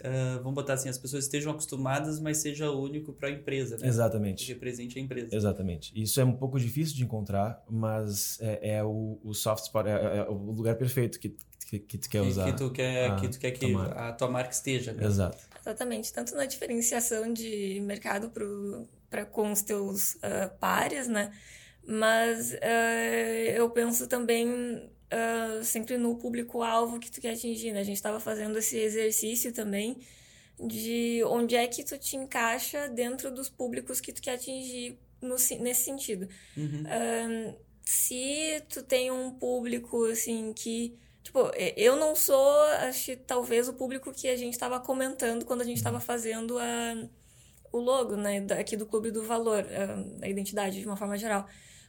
ah, 0.03 0.37
vamos 0.43 0.53
botar 0.53 0.73
assim, 0.73 0.89
as 0.89 0.97
pessoas 0.97 1.23
estejam 1.23 1.51
acostumadas, 1.51 2.19
mas 2.19 2.37
seja 2.37 2.69
único 2.71 3.13
para 3.13 3.29
a 3.29 3.31
empresa, 3.31 3.75
né? 3.77 3.81
Que 3.81 3.87
Exatamente. 3.87 4.47
represente 4.53 4.99
a 4.99 5.01
empresa. 5.01 5.35
Exatamente. 5.35 5.91
Isso 5.99 6.21
é 6.21 6.25
um 6.25 6.33
pouco 6.33 6.59
difícil 6.59 6.95
de 6.95 7.03
encontrar, 7.03 7.63
mas 7.69 8.37
é, 8.41 8.75
é 8.77 8.83
o, 8.83 9.19
o 9.23 9.33
soft 9.33 9.63
spot, 9.63 9.85
é, 9.87 9.89
é- 9.91 10.17
é 10.17 10.29
o 10.29 10.33
lugar 10.51 10.75
perfeito 10.75 11.19
que, 11.19 11.35
que, 11.67 11.79
que 11.79 11.97
tu 11.97 12.09
quer 12.09 12.21
Que, 12.21 12.27
usar. 12.29 12.45
que 12.51 12.57
tu 12.57 12.69
quer, 12.71 13.11
a 13.11 13.15
que, 13.15 13.27
tu 13.27 13.39
quer 13.39 13.51
que 13.51 13.73
a 13.75 14.13
tua 14.13 14.29
marca 14.29 14.51
esteja. 14.51 14.93
Né? 14.93 15.03
Exato. 15.05 15.37
Exatamente, 15.67 16.13
tanto 16.13 16.33
na 16.33 16.45
diferenciação 16.45 17.33
de 17.33 17.81
mercado 17.81 18.31
para 19.09 19.25
com 19.25 19.51
os 19.51 19.61
teus 19.61 20.17
ah, 20.23 20.47
pares, 20.59 21.09
né? 21.09 21.37
Mas 21.85 22.53
ah, 22.53 23.51
eu 23.53 23.69
penso 23.69 24.07
também 24.07 24.89
ah, 25.11 25.61
sempre 25.63 25.97
no 25.97 26.17
público-alvo 26.17 26.99
que 26.99 27.11
tu 27.11 27.19
quer 27.19 27.33
atingir, 27.33 27.73
né? 27.73 27.81
A 27.81 27.83
gente 27.83 27.97
estava 27.97 28.17
fazendo 28.19 28.57
esse 28.57 28.77
exercício 28.77 29.51
também 29.51 29.97
de 30.59 31.21
onde 31.25 31.55
é 31.55 31.67
que 31.67 31.83
tu 31.83 31.97
te 31.97 32.15
encaixa 32.15 32.87
dentro 32.89 33.29
dos 33.29 33.49
públicos 33.49 33.99
que 34.01 34.13
tu 34.13 34.21
quer 34.21 34.35
atingir 34.35 34.97
no, 35.21 35.37
se- 35.37 35.59
nesse 35.59 35.83
sentido. 35.83 36.29
Uhum. 36.55 36.83
Ahn, 36.87 37.55
se 37.83 38.63
tu 38.69 38.83
tem 38.83 39.11
um 39.11 39.31
público 39.31 40.05
assim 40.05 40.53
que 40.53 40.97
tipo 41.27 41.51
e- 41.55 41.73
eu 41.77 41.95
não 41.95 42.15
sou 42.15 42.61
acho 42.87 43.05
que 43.05 43.15
talvez 43.15 43.67
o 43.67 43.73
público 43.73 44.11
que 44.11 44.27
a 44.27 44.35
gente 44.35 44.53
estava 44.53 44.79
comentando 44.79 45.45
quando 45.45 45.61
a 45.61 45.65
gente 45.65 45.77
estava 45.77 45.99
fazendo 45.99 46.57
a, 46.57 47.07
o 47.71 47.79
logo, 47.79 48.15
né, 48.15 48.45
aqui 48.59 48.75
do 48.75 48.85
Clube 48.85 49.11
do 49.11 49.23
Valor, 49.23 49.65
a, 49.65 50.25
a 50.25 50.29
identidade 50.29 50.79
de 50.79 50.85
uma 50.85 50.97
forma 50.97 51.17
geral. 51.17 51.45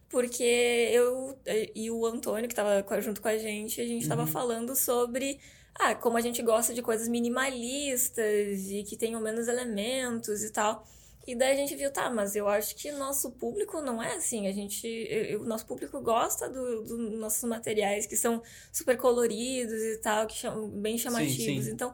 Porque 0.09 0.43
eu 0.91 1.39
e 1.75 1.91
o 1.91 2.07
Antônio, 2.07 2.49
que 2.49 2.53
estava 2.55 2.83
junto 3.01 3.21
com 3.21 3.29
a 3.29 3.37
gente, 3.37 3.81
a 3.81 3.87
gente 3.87 4.03
estava 4.03 4.23
uhum. 4.23 4.27
falando 4.27 4.75
sobre 4.75 5.39
ah, 5.75 5.95
como 5.95 6.17
a 6.17 6.21
gente 6.21 6.43
gosta 6.43 6.73
de 6.75 6.83
coisas 6.83 7.09
minimalistas 7.09 8.71
e 8.71 8.83
que 8.85 8.97
tenham 8.97 9.21
menos 9.21 9.49
elementos 9.49 10.43
e 10.43 10.51
tal. 10.51 10.85
E 11.29 11.35
daí 11.35 11.53
a 11.53 11.57
gente 11.57 11.77
viu, 11.77 11.93
tá, 11.93 12.09
mas 12.09 12.35
eu 12.35 12.49
acho 12.49 12.75
que 12.75 12.91
nosso 12.91 13.31
público 13.33 13.83
não 13.83 14.03
é 14.03 14.17
assim. 14.17 14.47
A 14.47 14.53
gente. 14.53 15.37
O 15.39 15.45
nosso 15.45 15.67
público 15.67 16.01
gosta 16.01 16.49
dos 16.49 16.89
do 16.89 16.97
nossos 17.19 17.47
materiais 17.47 18.07
que 18.07 18.17
são 18.17 18.43
super 18.73 18.97
coloridos 18.97 19.79
e 19.79 19.99
tal, 19.99 20.27
que 20.27 20.35
chamam, 20.35 20.71
bem 20.71 20.97
chamativos. 20.97 21.37
Sim, 21.37 21.63
sim. 21.63 21.71
Então 21.71 21.93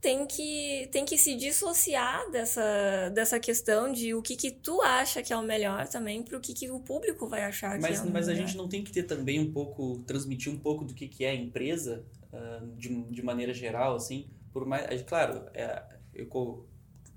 tem 0.00 0.26
que, 0.26 0.88
tem 0.90 1.04
que 1.04 1.16
se 1.16 1.36
dissociar 1.36 2.28
dessa, 2.32 3.08
dessa 3.14 3.38
questão 3.38 3.92
de 3.92 4.14
o 4.14 4.20
que, 4.20 4.34
que 4.34 4.50
tu 4.50 4.82
acha 4.82 5.22
que 5.22 5.32
é 5.32 5.36
o 5.36 5.42
melhor 5.42 5.86
também 5.86 6.24
para 6.24 6.36
o 6.36 6.40
que, 6.40 6.52
que 6.52 6.68
o 6.68 6.80
público 6.80 7.28
vai 7.28 7.44
achar 7.44 7.78
mas, 7.78 8.00
que 8.00 8.06
é 8.06 8.10
o 8.10 8.12
Mas 8.12 8.26
melhor. 8.26 8.42
a 8.42 8.46
gente 8.46 8.56
não 8.56 8.68
tem 8.68 8.82
que 8.82 8.90
ter 8.90 9.04
também 9.04 9.38
um 9.38 9.52
pouco, 9.52 10.02
transmitir 10.04 10.52
um 10.52 10.58
pouco 10.58 10.84
do 10.84 10.92
que, 10.92 11.06
que 11.06 11.24
é 11.24 11.30
a 11.30 11.34
empresa 11.36 12.04
uh, 12.32 12.66
de, 12.76 12.88
de 13.04 13.22
maneira 13.22 13.54
geral, 13.54 13.94
assim, 13.94 14.28
por 14.52 14.66
mais, 14.66 15.02
claro, 15.02 15.46
é, 15.54 15.84
eu, 16.12 16.26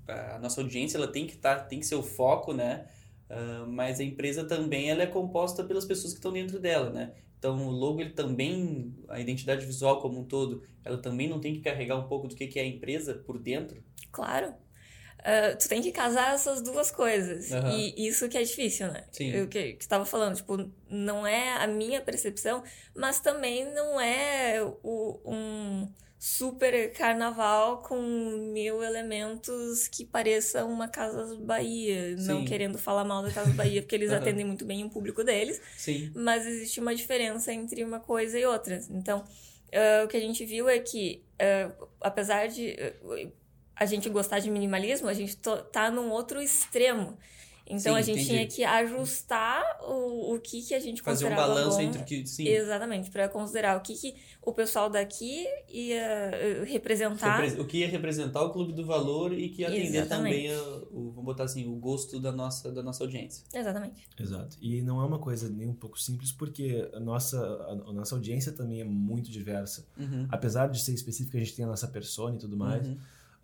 a 0.08 0.38
nossa 0.38 0.60
audiência 0.60 0.96
ela 0.96 1.08
tem 1.08 1.26
que 1.26 1.34
estar, 1.34 1.56
tá, 1.56 1.64
tem 1.64 1.80
que 1.80 1.86
ser 1.86 1.94
o 1.94 2.02
foco, 2.02 2.52
né? 2.52 2.86
Uh, 3.28 3.66
mas 3.66 3.98
a 3.98 4.04
empresa 4.04 4.44
também 4.44 4.90
ela 4.90 5.02
é 5.02 5.06
composta 5.06 5.64
pelas 5.64 5.84
pessoas 5.84 6.12
que 6.12 6.18
estão 6.18 6.32
dentro 6.32 6.60
dela, 6.60 6.90
né? 6.90 7.12
Então 7.38 7.66
o 7.66 7.70
logo 7.70 8.00
ele 8.00 8.10
também, 8.10 8.94
a 9.08 9.20
identidade 9.20 9.66
visual 9.66 10.00
como 10.00 10.20
um 10.20 10.24
todo, 10.24 10.62
ela 10.84 10.98
também 10.98 11.28
não 11.28 11.40
tem 11.40 11.54
que 11.54 11.60
carregar 11.60 11.96
um 11.96 12.08
pouco 12.08 12.28
do 12.28 12.34
que 12.34 12.58
é 12.58 12.62
a 12.62 12.66
empresa 12.66 13.14
por 13.14 13.38
dentro? 13.38 13.82
Claro. 14.10 14.54
Uh, 15.20 15.58
tu 15.58 15.68
tem 15.68 15.82
que 15.82 15.90
casar 15.90 16.34
essas 16.34 16.62
duas 16.62 16.90
coisas. 16.90 17.50
Uhum. 17.50 17.70
E 17.72 18.06
isso 18.06 18.28
que 18.28 18.38
é 18.38 18.42
difícil, 18.42 18.92
né? 18.92 19.04
Sim. 19.10 19.30
Eu 19.30 19.48
que, 19.48 19.72
que 19.72 19.82
estava 19.82 20.04
falando, 20.04 20.36
tipo, 20.36 20.70
não 20.88 21.26
é 21.26 21.56
a 21.56 21.66
minha 21.66 22.00
percepção, 22.00 22.62
mas 22.94 23.18
também 23.18 23.64
não 23.72 24.00
é 24.00 24.62
o, 24.84 25.20
um 25.24 25.88
super 26.26 26.92
carnaval 26.92 27.78
com 27.82 28.02
mil 28.52 28.82
elementos 28.82 29.86
que 29.86 30.04
pareça 30.04 30.64
uma 30.64 30.88
Casas 30.88 31.38
Bahia. 31.38 32.18
Sim. 32.18 32.26
Não 32.26 32.44
querendo 32.44 32.78
falar 32.78 33.04
mal 33.04 33.22
da 33.22 33.30
Casas 33.30 33.54
Bahia, 33.54 33.80
porque 33.80 33.94
eles 33.94 34.10
uhum. 34.10 34.16
atendem 34.16 34.44
muito 34.44 34.64
bem 34.64 34.84
o 34.84 34.90
público 34.90 35.22
deles. 35.22 35.62
Sim. 35.76 36.10
Mas 36.16 36.44
existe 36.44 36.80
uma 36.80 36.96
diferença 36.96 37.52
entre 37.52 37.84
uma 37.84 38.00
coisa 38.00 38.36
e 38.36 38.44
outra. 38.44 38.80
Então, 38.90 39.20
uh, 39.20 40.04
o 40.04 40.08
que 40.08 40.16
a 40.16 40.20
gente 40.20 40.44
viu 40.44 40.68
é 40.68 40.80
que, 40.80 41.22
uh, 41.40 41.86
apesar 42.00 42.48
de 42.48 42.76
uh, 43.04 43.32
a 43.76 43.86
gente 43.86 44.08
gostar 44.08 44.40
de 44.40 44.50
minimalismo, 44.50 45.08
a 45.08 45.14
gente 45.14 45.36
tá 45.70 45.92
num 45.92 46.10
outro 46.10 46.42
extremo. 46.42 47.16
Então 47.66 47.92
sim, 47.94 47.98
a 47.98 48.02
gente 48.02 48.20
entendi. 48.20 48.28
tinha 48.28 48.46
que 48.46 48.64
ajustar 48.64 49.62
o, 49.82 50.34
o 50.34 50.40
que, 50.40 50.62
que 50.62 50.74
a 50.74 50.78
gente 50.78 51.02
Fazer 51.02 51.26
um 51.26 51.34
balanço 51.34 51.78
bom. 51.78 51.82
entre 51.82 52.02
o 52.02 52.04
que. 52.04 52.26
Sim. 52.26 52.46
Exatamente, 52.46 53.10
para 53.10 53.28
considerar 53.28 53.76
o 53.76 53.80
que, 53.80 53.94
que 53.94 54.14
o 54.40 54.52
pessoal 54.52 54.88
daqui 54.88 55.44
ia 55.68 55.96
eh, 55.96 56.64
representar. 56.64 57.44
O 57.58 57.64
que 57.64 57.78
ia 57.78 57.88
representar 57.88 58.42
o 58.42 58.50
Clube 58.50 58.72
do 58.72 58.84
Valor 58.84 59.32
e 59.32 59.48
que 59.48 59.62
ia 59.62 59.68
atender 59.68 59.98
Exatamente. 59.98 60.48
também, 60.48 60.54
a, 60.54 60.62
o, 60.92 61.10
vamos 61.10 61.24
botar 61.24 61.44
assim, 61.44 61.66
o 61.66 61.74
gosto 61.74 62.20
da 62.20 62.30
nossa, 62.30 62.70
da 62.70 62.82
nossa 62.82 63.02
audiência. 63.02 63.44
Exatamente. 63.52 64.06
Exato. 64.18 64.56
E 64.60 64.80
não 64.82 65.00
é 65.00 65.04
uma 65.04 65.18
coisa 65.18 65.48
nem 65.48 65.68
um 65.68 65.74
pouco 65.74 66.00
simples, 66.00 66.30
porque 66.30 66.88
a 66.94 67.00
nossa, 67.00 67.38
a, 67.38 67.90
a 67.90 67.92
nossa 67.92 68.14
audiência 68.14 68.52
também 68.52 68.80
é 68.80 68.84
muito 68.84 69.30
diversa. 69.30 69.86
Uhum. 69.98 70.28
Apesar 70.30 70.68
de 70.68 70.80
ser 70.80 70.92
específica, 70.92 71.36
a 71.36 71.40
gente 71.40 71.54
tem 71.54 71.64
a 71.64 71.68
nossa 71.68 71.88
persona 71.88 72.36
e 72.36 72.38
tudo 72.38 72.56
mais. 72.56 72.86
Uhum. 72.86 72.96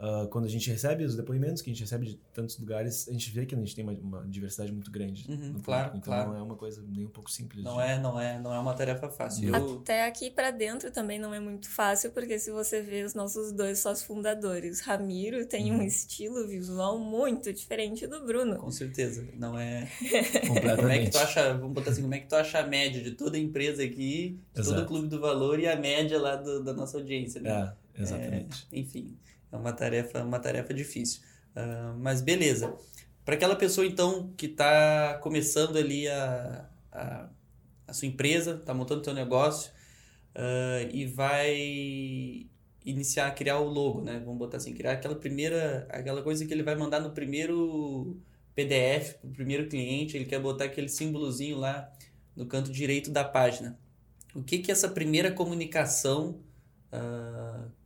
Uh, 0.03 0.27
quando 0.31 0.47
a 0.47 0.49
gente 0.49 0.69
recebe 0.69 1.05
os 1.05 1.15
depoimentos 1.15 1.62
que 1.62 1.71
a 1.71 1.73
gente 1.73 1.83
recebe 1.83 2.07
de 2.07 2.17
tantos 2.35 2.59
lugares, 2.59 3.07
a 3.09 3.12
gente 3.12 3.31
vê 3.31 3.47
que 3.47 3.55
a 3.55 3.59
gente 3.59 3.73
tem 3.73 3.85
uma, 3.85 3.93
uma 3.93 4.27
diversidade 4.27 4.73
muito 4.73 4.91
grande. 4.91 5.31
Uhum, 5.31 5.61
claro, 5.62 5.91
então 5.91 6.12
claro. 6.12 6.31
não 6.31 6.37
é 6.37 6.43
uma 6.43 6.57
coisa 6.57 6.83
nem 6.88 7.07
um 7.07 7.09
pouco 7.09 7.31
simples. 7.31 7.62
Não 7.62 7.77
de... 7.77 7.83
é, 7.85 8.01
não 8.01 8.19
é, 8.19 8.41
não 8.41 8.53
é 8.53 8.59
uma 8.59 8.75
tarefa 8.75 9.09
fácil. 9.09 9.55
Eu... 9.55 9.77
Até 9.77 10.05
aqui 10.05 10.29
para 10.29 10.51
dentro 10.51 10.91
também 10.91 11.21
não 11.21 11.33
é 11.33 11.38
muito 11.38 11.71
fácil, 11.71 12.11
porque 12.11 12.37
se 12.41 12.51
você 12.51 12.83
vê 12.83 13.05
os 13.05 13.15
nossos 13.15 13.53
dois 13.53 13.79
sócios 13.79 14.05
fundadores, 14.05 14.81
Ramiro 14.81 15.47
tem 15.47 15.71
uhum. 15.71 15.79
um 15.79 15.83
estilo 15.83 16.49
visual 16.49 16.99
muito 16.99 17.53
diferente 17.53 18.05
do 18.05 18.27
Bruno. 18.27 18.57
Com 18.57 18.73
certeza, 18.73 19.25
não 19.38 19.57
é. 19.57 19.88
Completamente. 20.49 20.77
Como 20.79 20.91
é 20.91 20.99
que 20.99 21.11
tu 21.11 21.19
acha, 21.19 21.55
vamos 21.55 21.75
botar 21.75 21.91
assim, 21.93 22.03
como 22.03 22.15
é 22.15 22.19
que 22.19 22.27
tu 22.27 22.35
acha 22.35 22.59
a 22.59 22.67
média 22.67 23.01
de 23.01 23.12
toda 23.12 23.37
a 23.37 23.41
empresa 23.41 23.85
aqui, 23.85 24.37
de 24.53 24.61
Exato. 24.61 24.75
todo 24.75 24.85
o 24.85 24.88
Clube 24.88 25.07
do 25.07 25.21
Valor 25.21 25.61
e 25.61 25.69
a 25.69 25.77
média 25.77 26.21
lá 26.21 26.35
do, 26.35 26.61
da 26.65 26.73
nossa 26.73 26.99
audiência, 26.99 27.41
né? 27.41 27.73
É, 27.95 28.03
exatamente. 28.03 28.67
É, 28.73 28.79
enfim. 28.81 29.17
É 29.53 29.57
uma 29.57 29.73
tarefa, 29.73 30.23
uma 30.25 30.41
tarefa 30.41 30.73
difícil. 30.73 31.21
Uh, 31.55 31.97
mas 31.99 32.23
beleza. 32.23 32.75
Para 33.25 33.35
aquela 33.35 33.55
pessoa, 33.55 33.87
então, 33.87 34.33
que 34.37 34.47
está 34.47 35.19
começando 35.23 35.77
ali 35.77 36.09
a, 36.09 36.69
a, 36.91 37.29
a, 37.87 37.93
sua 37.93 38.09
empresa, 38.09 38.57
está 38.57 38.75
montando 38.75 39.05
seu 39.05 39.15
negócio 39.15 39.71
uh, 40.35 40.91
e 40.91 41.07
vai 41.07 42.47
iniciar 42.85 43.29
a 43.29 43.31
criar 43.31 43.59
o 43.61 43.69
logo, 43.69 44.03
né? 44.03 44.21
Vamos 44.25 44.38
botar 44.38 44.57
assim, 44.57 44.75
criar 44.75 44.93
aquela 44.93 45.15
primeira, 45.15 45.87
aquela 45.91 46.23
coisa 46.23 46.45
que 46.45 46.53
ele 46.53 46.65
vai 46.65 46.75
mandar 46.75 46.99
no 47.01 47.12
primeiro 47.12 48.17
PDF, 48.55 49.17
o 49.23 49.29
primeiro 49.29 49.69
cliente, 49.69 50.17
ele 50.17 50.25
quer 50.25 50.41
botar 50.41 50.65
aquele 50.65 50.88
símbolozinho 50.88 51.59
lá 51.59 51.93
no 52.35 52.47
canto 52.47 52.73
direito 52.73 53.11
da 53.11 53.23
página. 53.23 53.79
O 54.35 54.43
que 54.43 54.59
que 54.59 54.73
essa 54.73 54.88
primeira 54.88 55.31
comunicação 55.31 56.41
uh, 56.93 57.42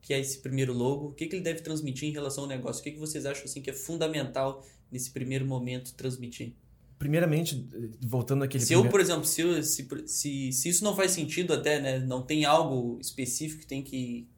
que 0.06 0.14
é 0.14 0.20
esse 0.20 0.38
primeiro 0.38 0.72
logo? 0.72 1.08
O 1.08 1.12
que, 1.12 1.26
que 1.26 1.34
ele 1.34 1.42
deve 1.42 1.62
transmitir 1.62 2.08
em 2.08 2.12
relação 2.12 2.44
ao 2.44 2.48
negócio? 2.48 2.80
O 2.80 2.84
que, 2.84 2.92
que 2.92 2.98
vocês 2.98 3.26
acham 3.26 3.44
assim, 3.44 3.60
que 3.60 3.68
é 3.68 3.72
fundamental 3.72 4.64
nesse 4.88 5.10
primeiro 5.10 5.44
momento 5.44 5.92
transmitir? 5.94 6.52
Primeiramente, 6.96 7.68
voltando 8.00 8.44
àquele... 8.44 8.62
Se 8.62 8.68
primeiro... 8.68 8.86
eu, 8.86 8.90
por 8.92 9.00
exemplo, 9.00 9.24
se, 9.24 9.40
eu, 9.40 9.60
se, 9.64 9.88
se, 10.06 10.52
se 10.52 10.68
isso 10.68 10.84
não 10.84 10.94
faz 10.94 11.10
sentido 11.10 11.52
até, 11.52 11.80
né? 11.80 11.98
Não 11.98 12.22
tem 12.22 12.44
algo 12.44 13.00
específico 13.00 13.62
que 13.62 13.66
tem 13.66 13.82
que... 13.82 14.28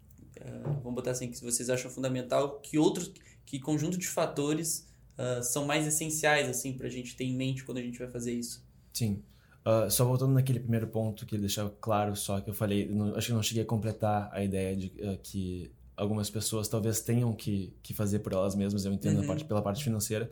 Uh, 0.41 0.73
vamos 0.83 0.95
botar 0.95 1.11
assim, 1.11 1.31
que 1.31 1.39
vocês 1.45 1.69
acham 1.69 1.91
fundamental, 1.91 2.61
que 2.61 2.79
outros... 2.79 3.13
Que 3.45 3.61
conjunto 3.61 3.99
de 3.99 4.09
fatores 4.09 4.89
uh, 5.19 5.43
são 5.43 5.67
mais 5.67 5.87
essenciais, 5.87 6.49
assim, 6.49 6.73
para 6.73 6.87
a 6.87 6.91
gente 6.91 7.15
ter 7.15 7.25
em 7.25 7.37
mente 7.37 7.63
quando 7.63 7.77
a 7.77 7.83
gente 7.83 7.99
vai 7.99 8.09
fazer 8.09 8.33
isso? 8.33 8.67
Sim. 8.95 9.23
Uh, 9.67 9.91
só 9.91 10.05
voltando 10.05 10.33
naquele 10.33 10.61
primeiro 10.61 10.87
ponto 10.87 11.27
que 11.27 11.35
ele 11.35 11.43
deixou 11.43 11.69
claro, 11.81 12.17
só 12.17 12.41
que 12.41 12.49
eu 12.49 12.55
falei, 12.55 12.89
não, 12.89 13.15
acho 13.15 13.27
que 13.27 13.33
não 13.33 13.43
cheguei 13.43 13.63
a 13.63 13.67
completar 13.67 14.31
a 14.33 14.43
ideia 14.43 14.75
de 14.75 14.87
uh, 14.99 15.19
que 15.23 15.71
algumas 15.97 16.31
pessoas 16.31 16.69
talvez 16.69 17.01
tenham 17.01 17.33
que, 17.35 17.75
que 17.83 17.93
fazer 17.93 18.21
por 18.21 18.33
elas 18.33 18.55
mesmas, 18.55 18.85
eu 18.85 18.93
entendo 18.93 19.21
uhum. 19.21 19.27
parte, 19.27 19.45
pela 19.45 19.61
parte 19.61 19.85
financeira. 19.85 20.31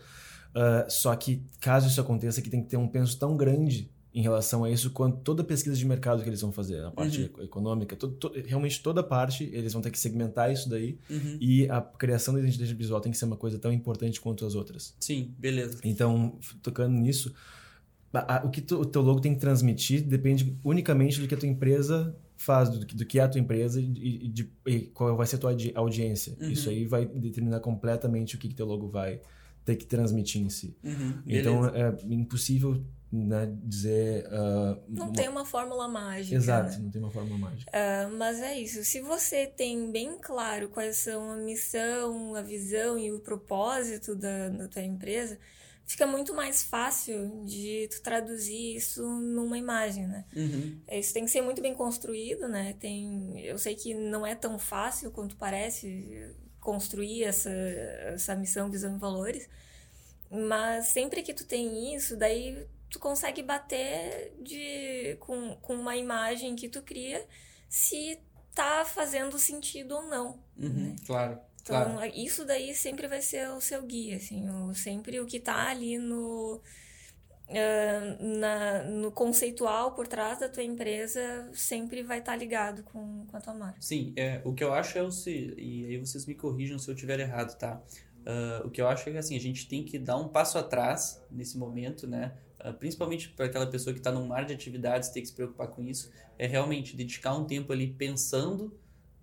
Uh, 0.55 0.91
só 0.91 1.15
que 1.15 1.43
caso 1.61 1.89
isso 1.89 2.01
aconteça, 2.01 2.41
que 2.41 2.49
tem 2.49 2.63
que 2.63 2.69
ter 2.69 2.77
um 2.79 2.89
penso 2.89 3.19
tão 3.19 3.37
grande 3.37 3.91
em 4.17 4.23
relação 4.23 4.65
a 4.65 4.71
isso 4.71 4.91
quanto 4.93 5.19
toda 5.19 5.43
a 5.43 5.45
pesquisa 5.45 5.77
de 5.77 5.85
mercado 5.85 6.23
que 6.23 6.29
eles 6.31 6.41
vão 6.41 6.51
fazer, 6.51 6.83
a 6.83 6.91
parte 6.91 7.31
uhum. 7.37 7.45
econômica, 7.45 7.95
todo, 7.95 8.33
realmente 8.47 8.83
toda 8.83 9.03
parte, 9.03 9.45
eles 9.53 9.75
vão 9.75 9.83
ter 9.83 9.91
que 9.91 9.99
segmentar 9.99 10.51
isso 10.51 10.71
daí 10.71 10.99
uhum. 11.11 11.37
e 11.39 11.69
a 11.69 11.83
criação 11.83 12.33
da 12.33 12.41
identidade 12.41 12.73
visual 12.73 12.99
tem 12.99 13.13
que 13.13 13.19
ser 13.19 13.27
uma 13.27 13.37
coisa 13.37 13.59
tão 13.59 13.71
importante 13.71 14.19
quanto 14.19 14.47
as 14.47 14.55
outras. 14.55 14.97
Sim, 14.99 15.35
beleza. 15.39 15.81
Então, 15.85 16.39
tocando 16.63 16.95
nisso, 16.95 17.35
o 18.45 18.51
que 18.51 18.61
tu, 18.61 18.81
o 18.81 18.85
teu 18.85 19.03
logo 19.03 19.21
tem 19.21 19.35
que 19.35 19.41
transmitir 19.41 20.03
depende 20.03 20.59
unicamente 20.65 21.21
do 21.21 21.29
que 21.29 21.35
a 21.35 21.39
tua 21.39 21.49
empresa 21.49 22.17
faz, 22.37 22.69
do, 22.69 22.85
do 22.85 23.05
que 23.05 23.19
é 23.19 23.23
a 23.23 23.29
tua 23.29 23.41
empresa 23.41 23.81
e, 23.81 24.29
de, 24.29 24.51
e 24.67 24.81
qual 24.87 25.17
vai 25.17 25.27
ser 25.27 25.37
a 25.37 25.39
tua 25.39 25.57
audiência. 25.75 26.37
Uhum. 26.41 26.51
Isso 26.51 26.69
aí 26.69 26.85
vai 26.85 27.07
determinar 27.07 27.61
completamente 27.61 28.37
o 28.37 28.39
que, 28.39 28.49
que 28.49 28.55
teu 28.55 28.67
logo 28.67 28.89
vai 28.89 29.21
ter 29.65 29.77
que 29.77 29.85
transmitir 29.85 30.41
em 30.43 30.49
si. 30.49 30.77
Uhum. 30.83 31.23
Então 31.27 31.67
é 31.67 31.95
impossível 32.09 32.83
né, 33.11 33.53
dizer. 33.65 34.27
Uh, 34.27 34.83
não 34.89 35.07
uma... 35.07 35.15
tem 35.15 35.29
uma 35.29 35.45
fórmula 35.45 35.89
mágica. 35.89 36.37
Exato, 36.37 36.77
né? 36.77 36.83
não 36.83 36.91
tem 36.91 37.03
uma 37.03 37.11
fórmula 37.11 37.39
mágica. 37.39 37.71
Uh, 37.71 38.17
mas 38.17 38.41
é 38.41 38.59
isso. 38.59 38.85
Se 38.85 39.01
você 39.01 39.47
tem 39.47 39.91
bem 39.91 40.19
claro 40.21 40.69
quais 40.69 40.97
são 40.97 41.33
a 41.33 41.37
missão, 41.37 42.35
a 42.35 42.43
visão 42.43 42.99
e 42.99 43.11
o 43.13 43.21
propósito 43.21 44.15
da, 44.15 44.49
da 44.51 44.69
tua 44.69 44.83
empresa 44.83 45.39
fica 45.87 46.07
muito 46.07 46.35
mais 46.35 46.65
fácil 46.65 47.45
de 47.45 47.89
tu 47.91 48.03
traduzir 48.03 48.77
isso 48.77 49.03
numa 49.07 49.57
imagem, 49.57 50.07
né? 50.07 50.25
Uhum. 50.35 50.81
Isso 50.91 51.15
tem 51.15 51.25
que 51.25 51.31
ser 51.31 51.41
muito 51.41 51.63
bem 51.63 51.75
construído, 51.75 52.49
né? 52.49 52.75
Tem, 52.81 53.41
eu 53.41 53.57
sei 53.57 53.77
que 53.77 53.95
não 53.95 54.27
é 54.27 54.35
tão 54.35 54.59
fácil 54.59 55.13
quanto 55.13 55.37
parece 55.37 56.35
construir 56.61 57.23
essa, 57.23 57.51
essa 57.51 58.35
missão, 58.35 58.69
visão 58.69 58.97
e 58.97 58.99
valores, 58.99 59.49
mas 60.29 60.87
sempre 60.87 61.23
que 61.23 61.33
tu 61.33 61.47
tem 61.47 61.95
isso, 61.95 62.17
daí 62.17 62.67
tu 62.91 62.99
consegue 62.99 63.43
bater 63.43 64.35
de, 64.43 65.17
com, 65.21 65.55
com 65.63 65.75
uma 65.77 65.97
imagem 65.97 66.57
que 66.57 66.69
tu 66.69 66.83
cria 66.83 67.25
se 67.69 68.19
tá 68.53 68.85
fazendo 68.85 69.39
sentido 69.39 69.93
ou 69.93 70.03
não. 70.03 70.41
Uhum, 70.59 70.69
né? 70.69 70.97
Claro. 71.07 71.39
Então, 71.67 71.95
claro. 71.97 72.13
isso 72.15 72.45
daí 72.45 72.73
sempre 72.75 73.09
vai 73.09 73.21
ser 73.21 73.49
o 73.51 73.61
seu 73.61 73.83
guia, 73.83 74.17
assim, 74.17 74.49
o, 74.49 74.73
sempre 74.73 75.19
o 75.19 75.27
que 75.27 75.41
tá 75.41 75.69
ali 75.69 75.99
no, 75.99 76.61
uh, 77.49 78.39
na, 78.39 78.85
no 78.85 79.11
conceitual 79.11 79.93
por 79.93 80.07
trás 80.07 80.39
da 80.39 80.49
tua 80.49 80.63
empresa 80.63 81.51
sempre 81.53 82.05
vai 82.05 82.21
estar 82.21 82.33
tá 82.33 82.39
ligado 82.39 82.85
com, 82.85 83.27
com 83.27 83.37
a 83.37 83.41
tua 83.41 83.53
marca. 83.53 83.83
Sim, 83.83 84.13
é, 84.15 84.41
o 84.45 84.55
que 84.55 84.63
eu 84.63 84.73
acho 84.73 84.97
é 84.97 85.03
o 85.03 85.11
se, 85.11 85.55
e 85.59 85.87
aí 85.87 85.99
vocês 85.99 86.25
me 86.25 86.37
corrijam 86.37 86.79
se 86.79 86.89
eu 86.89 86.95
estiver 86.95 87.19
errado, 87.19 87.59
tá? 87.59 87.83
Uh, 88.21 88.67
o 88.67 88.71
que 88.71 88.81
eu 88.81 88.87
acho 88.87 89.09
é 89.09 89.13
que 89.13 89.19
assim, 89.19 89.35
a 89.35 89.41
gente 89.41 89.69
tem 89.69 89.83
que 89.83 89.99
dar 89.99 90.17
um 90.19 90.29
passo 90.29 90.59
atrás 90.59 91.21
nesse 91.29 91.59
momento, 91.59 92.07
né? 92.07 92.33
Uh, 92.65 92.75
principalmente 92.75 93.31
para 93.31 93.47
aquela 93.47 93.67
pessoa 93.67 93.93
que 93.93 93.99
está 93.99 94.13
num 94.13 94.25
mar 94.25 94.45
de 94.45 94.55
atividades, 94.55 95.09
tem 95.09 95.21
que 95.21 95.29
se 95.29 95.35
preocupar 95.35 95.67
com 95.67 95.83
isso, 95.83 96.13
é 96.39 96.47
realmente 96.47 96.95
dedicar 96.95 97.35
um 97.35 97.45
tempo 97.45 97.73
ali 97.73 97.89
pensando 97.89 98.73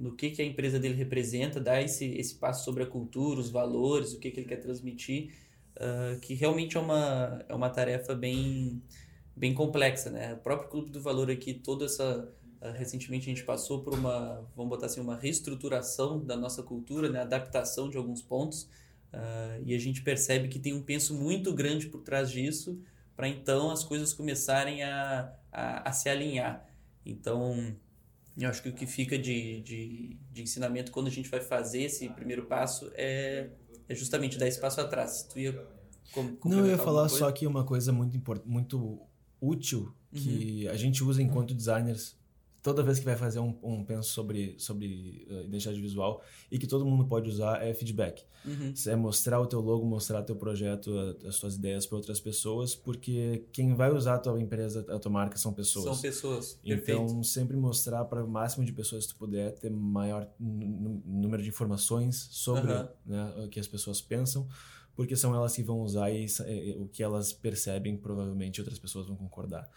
no 0.03 0.11
que, 0.11 0.31
que 0.31 0.41
a 0.41 0.45
empresa 0.45 0.77
dele 0.77 0.95
representa, 0.95 1.61
dar 1.61 1.81
esse, 1.81 2.05
esse 2.17 2.35
passo 2.35 2.65
sobre 2.65 2.83
a 2.83 2.85
cultura, 2.85 3.39
os 3.39 3.49
valores, 3.49 4.11
o 4.13 4.19
que, 4.19 4.29
que 4.29 4.41
ele 4.41 4.49
quer 4.49 4.57
transmitir, 4.57 5.33
uh, 5.77 6.19
que 6.19 6.33
realmente 6.33 6.75
é 6.75 6.79
uma, 6.81 7.45
é 7.47 7.55
uma 7.55 7.69
tarefa 7.69 8.13
bem, 8.13 8.81
bem 9.33 9.53
complexa, 9.53 10.09
né? 10.09 10.33
O 10.33 10.37
próprio 10.37 10.69
Clube 10.69 10.91
do 10.91 11.01
Valor 11.01 11.31
aqui, 11.31 11.53
toda 11.53 11.85
essa... 11.85 12.29
Uh, 12.61 12.71
recentemente 12.77 13.29
a 13.29 13.33
gente 13.33 13.45
passou 13.45 13.81
por 13.81 13.93
uma, 13.93 14.45
vamos 14.57 14.69
botar 14.71 14.87
assim, 14.87 14.99
uma 14.99 15.15
reestruturação 15.15 16.19
da 16.19 16.35
nossa 16.35 16.61
cultura, 16.61 17.09
né? 17.09 17.21
Adaptação 17.21 17.89
de 17.89 17.95
alguns 17.95 18.21
pontos, 18.21 18.63
uh, 19.13 19.63
e 19.65 19.73
a 19.73 19.79
gente 19.79 20.01
percebe 20.01 20.49
que 20.49 20.59
tem 20.59 20.73
um 20.73 20.81
penso 20.81 21.13
muito 21.15 21.53
grande 21.53 21.87
por 21.87 22.01
trás 22.01 22.29
disso, 22.29 22.77
para 23.15 23.29
então 23.29 23.71
as 23.71 23.85
coisas 23.85 24.11
começarem 24.11 24.83
a, 24.83 25.33
a, 25.49 25.89
a 25.89 25.93
se 25.93 26.09
alinhar. 26.09 26.67
Então, 27.05 27.73
eu 28.37 28.49
acho 28.49 28.63
que 28.63 28.69
o 28.69 28.73
que 28.73 28.85
fica 28.85 29.17
de, 29.17 29.61
de, 29.61 30.17
de 30.31 30.41
ensinamento 30.41 30.91
quando 30.91 31.07
a 31.07 31.11
gente 31.11 31.29
vai 31.29 31.39
fazer 31.39 31.83
esse 31.83 32.09
primeiro 32.09 32.45
passo 32.45 32.91
é, 32.95 33.49
é 33.87 33.95
justamente 33.95 34.37
dar 34.37 34.47
esse 34.47 34.59
passo 34.59 34.81
atrás. 34.81 35.27
Tu 35.31 35.39
ia 35.39 35.67
com, 36.11 36.37
Não, 36.45 36.59
eu 36.59 36.67
ia 36.67 36.77
falar 36.77 37.09
só 37.09 37.31
que 37.31 37.45
uma 37.47 37.63
coisa 37.63 37.91
muito, 37.91 38.19
muito 38.45 38.99
útil 39.41 39.93
que 40.11 40.65
uhum. 40.65 40.71
a 40.71 40.75
gente 40.75 41.03
usa 41.03 41.21
enquanto 41.21 41.53
designers 41.53 42.15
toda 42.63 42.81
vez 42.81 42.97
que 42.97 43.05
vai 43.05 43.17
fazer 43.17 43.39
um, 43.39 43.53
um 43.61 43.83
penso 43.83 44.09
sobre, 44.09 44.55
sobre 44.57 45.27
uh, 45.29 45.43
identidade 45.43 45.81
visual 45.81 46.23
e 46.49 46.57
que 46.57 46.65
todo 46.65 46.85
mundo 46.85 47.05
pode 47.05 47.29
usar 47.29 47.61
é 47.61 47.73
feedback. 47.73 48.23
Uhum. 48.45 48.73
É 48.87 48.95
mostrar 48.95 49.39
o 49.41 49.45
teu 49.45 49.59
logo, 49.59 49.85
mostrar 49.85 50.23
teu 50.23 50.35
projeto, 50.35 50.91
as 51.27 51.37
tuas 51.39 51.55
ideias 51.55 51.85
para 51.85 51.97
outras 51.97 52.21
pessoas, 52.21 52.73
porque 52.73 53.45
quem 53.51 53.75
vai 53.75 53.91
usar 53.91 54.15
a 54.15 54.19
tua 54.19 54.39
empresa, 54.39 54.85
a 54.89 54.97
tua 54.97 55.11
marca 55.11 55.37
são 55.37 55.53
pessoas. 55.53 55.85
São 55.85 56.01
pessoas. 56.01 56.59
Então, 56.63 57.05
Perfeito. 57.05 57.23
sempre 57.25 57.57
mostrar 57.57 58.05
para 58.05 58.23
o 58.23 58.27
máximo 58.27 58.65
de 58.65 58.71
pessoas 58.71 59.05
que 59.05 59.13
tu 59.13 59.17
puder, 59.17 59.51
ter 59.59 59.69
maior 59.69 60.27
número 60.39 61.43
de 61.43 61.49
informações 61.49 62.29
sobre 62.31 62.71
uhum. 62.71 62.87
né, 63.05 63.33
o 63.45 63.49
que 63.49 63.59
as 63.59 63.67
pessoas 63.67 63.99
pensam 64.01 64.47
porque 64.95 65.15
são 65.15 65.33
elas 65.33 65.55
que 65.55 65.63
vão 65.63 65.79
usar 65.79 66.11
e, 66.11 66.27
e 66.47 66.75
o 66.77 66.87
que 66.87 67.01
elas 67.01 67.33
percebem 67.33 67.97
provavelmente 67.97 68.61
outras 68.61 68.77
pessoas 68.77 69.07
vão 69.07 69.15
concordar. 69.15 69.67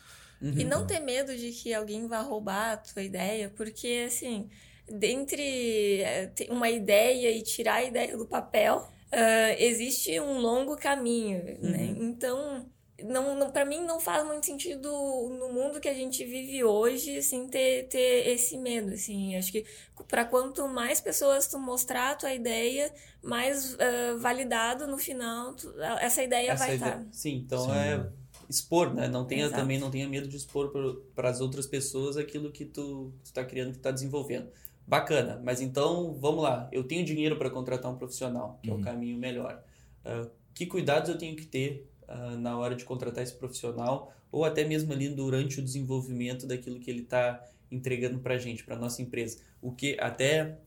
Uhum. 0.40 0.54
E 0.58 0.64
não 0.64 0.86
ter 0.86 1.00
medo 1.00 1.36
de 1.36 1.50
que 1.50 1.72
alguém 1.72 2.06
vá 2.06 2.20
roubar 2.20 2.72
a 2.72 2.76
tua 2.76 3.02
ideia, 3.02 3.52
porque 3.56 4.04
assim, 4.06 4.48
dentre 4.88 6.02
eh, 6.02 6.30
uma 6.50 6.68
ideia 6.68 7.30
e 7.30 7.42
tirar 7.42 7.76
a 7.76 7.84
ideia 7.84 8.16
do 8.16 8.26
papel, 8.26 8.78
uh, 8.78 9.56
existe 9.58 10.18
um 10.20 10.38
longo 10.38 10.76
caminho, 10.76 11.42
né? 11.42 11.56
uhum. 11.60 11.70
né? 11.70 11.96
Então, 11.98 12.66
não, 13.04 13.34
não 13.34 13.50
para 13.50 13.64
mim 13.64 13.84
não 13.84 14.00
faz 14.00 14.24
muito 14.24 14.46
sentido 14.46 14.88
no 14.88 15.52
mundo 15.52 15.80
que 15.80 15.88
a 15.88 15.94
gente 15.94 16.24
vive 16.24 16.64
hoje 16.64 17.18
assim 17.18 17.46
ter, 17.46 17.88
ter 17.88 18.28
esse 18.28 18.56
medo 18.56 18.94
assim 18.94 19.36
acho 19.36 19.52
que 19.52 19.66
para 20.08 20.24
quanto 20.24 20.66
mais 20.66 20.98
pessoas 20.98 21.46
tu 21.46 21.58
mostrar 21.58 22.12
a 22.12 22.14
tua 22.14 22.32
ideia 22.32 22.90
mais 23.22 23.74
uh, 23.74 24.18
validado 24.18 24.86
no 24.86 24.96
final 24.96 25.54
tu, 25.54 25.70
essa 26.00 26.22
ideia 26.22 26.52
essa 26.52 26.64
vai 26.64 26.74
estar 26.76 27.06
sim 27.12 27.42
então 27.44 27.66
sim. 27.66 27.72
é 27.72 28.06
expor, 28.48 28.94
né? 28.94 29.08
Não 29.08 29.24
tenha 29.24 29.46
Exato. 29.46 29.60
também 29.60 29.78
não 29.78 29.90
tenha 29.90 30.08
medo 30.08 30.28
de 30.28 30.36
expor 30.36 30.72
para 31.14 31.30
as 31.30 31.40
outras 31.40 31.66
pessoas 31.66 32.16
aquilo 32.16 32.50
que 32.50 32.64
tu 32.64 33.12
está 33.22 33.44
criando, 33.44 33.72
que 33.72 33.78
está 33.78 33.90
desenvolvendo. 33.90 34.48
Bacana, 34.86 35.40
mas 35.42 35.60
então 35.60 36.14
vamos 36.14 36.42
lá. 36.42 36.68
Eu 36.70 36.84
tenho 36.84 37.04
dinheiro 37.04 37.36
para 37.36 37.50
contratar 37.50 37.90
um 37.90 37.96
profissional, 37.96 38.58
que 38.62 38.70
uhum. 38.70 38.74
é 38.74 38.76
o 38.76 38.78
uhum. 38.78 38.84
caminho 38.84 39.18
melhor. 39.18 39.62
Uh, 40.04 40.30
que 40.54 40.64
cuidados 40.66 41.10
eu 41.10 41.18
tenho 41.18 41.34
que 41.34 41.44
ter 41.44 41.90
uh, 42.08 42.36
na 42.38 42.56
hora 42.56 42.76
de 42.76 42.84
contratar 42.84 43.24
esse 43.24 43.34
profissional 43.34 44.12
ou 44.30 44.44
até 44.44 44.64
mesmo 44.64 44.92
ali 44.92 45.08
durante 45.08 45.58
o 45.58 45.62
desenvolvimento 45.62 46.46
daquilo 46.46 46.78
que 46.78 46.90
ele 46.90 47.02
está 47.02 47.44
entregando 47.70 48.20
para 48.20 48.34
a 48.34 48.38
gente, 48.38 48.62
para 48.62 48.76
nossa 48.76 49.02
empresa? 49.02 49.38
O 49.60 49.72
que 49.72 49.96
até 49.98 50.58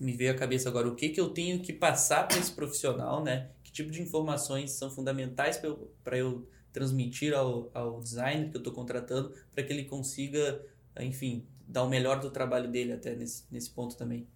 me 0.00 0.12
veio 0.12 0.32
à 0.32 0.34
cabeça 0.34 0.68
agora, 0.68 0.88
o 0.88 0.94
que, 0.96 1.10
que 1.10 1.20
eu 1.20 1.28
tenho 1.28 1.60
que 1.60 1.72
passar 1.72 2.26
para 2.26 2.38
esse 2.38 2.50
profissional, 2.50 3.22
né? 3.22 3.50
Que 3.62 3.70
tipo 3.70 3.90
de 3.90 4.00
informações 4.00 4.72
são 4.72 4.90
fundamentais 4.90 5.58
para 5.58 5.68
eu, 5.68 5.92
eu 6.12 6.48
transmitir 6.72 7.34
ao, 7.34 7.70
ao 7.74 8.00
designer 8.00 8.50
que 8.50 8.56
eu 8.56 8.60
estou 8.60 8.72
contratando 8.72 9.34
para 9.52 9.62
que 9.64 9.72
ele 9.72 9.84
consiga, 9.84 10.64
enfim, 10.98 11.46
dar 11.66 11.84
o 11.84 11.88
melhor 11.88 12.20
do 12.20 12.30
trabalho 12.30 12.70
dele 12.70 12.92
até 12.92 13.14
nesse, 13.14 13.44
nesse 13.50 13.70
ponto 13.70 13.96
também. 13.96 14.26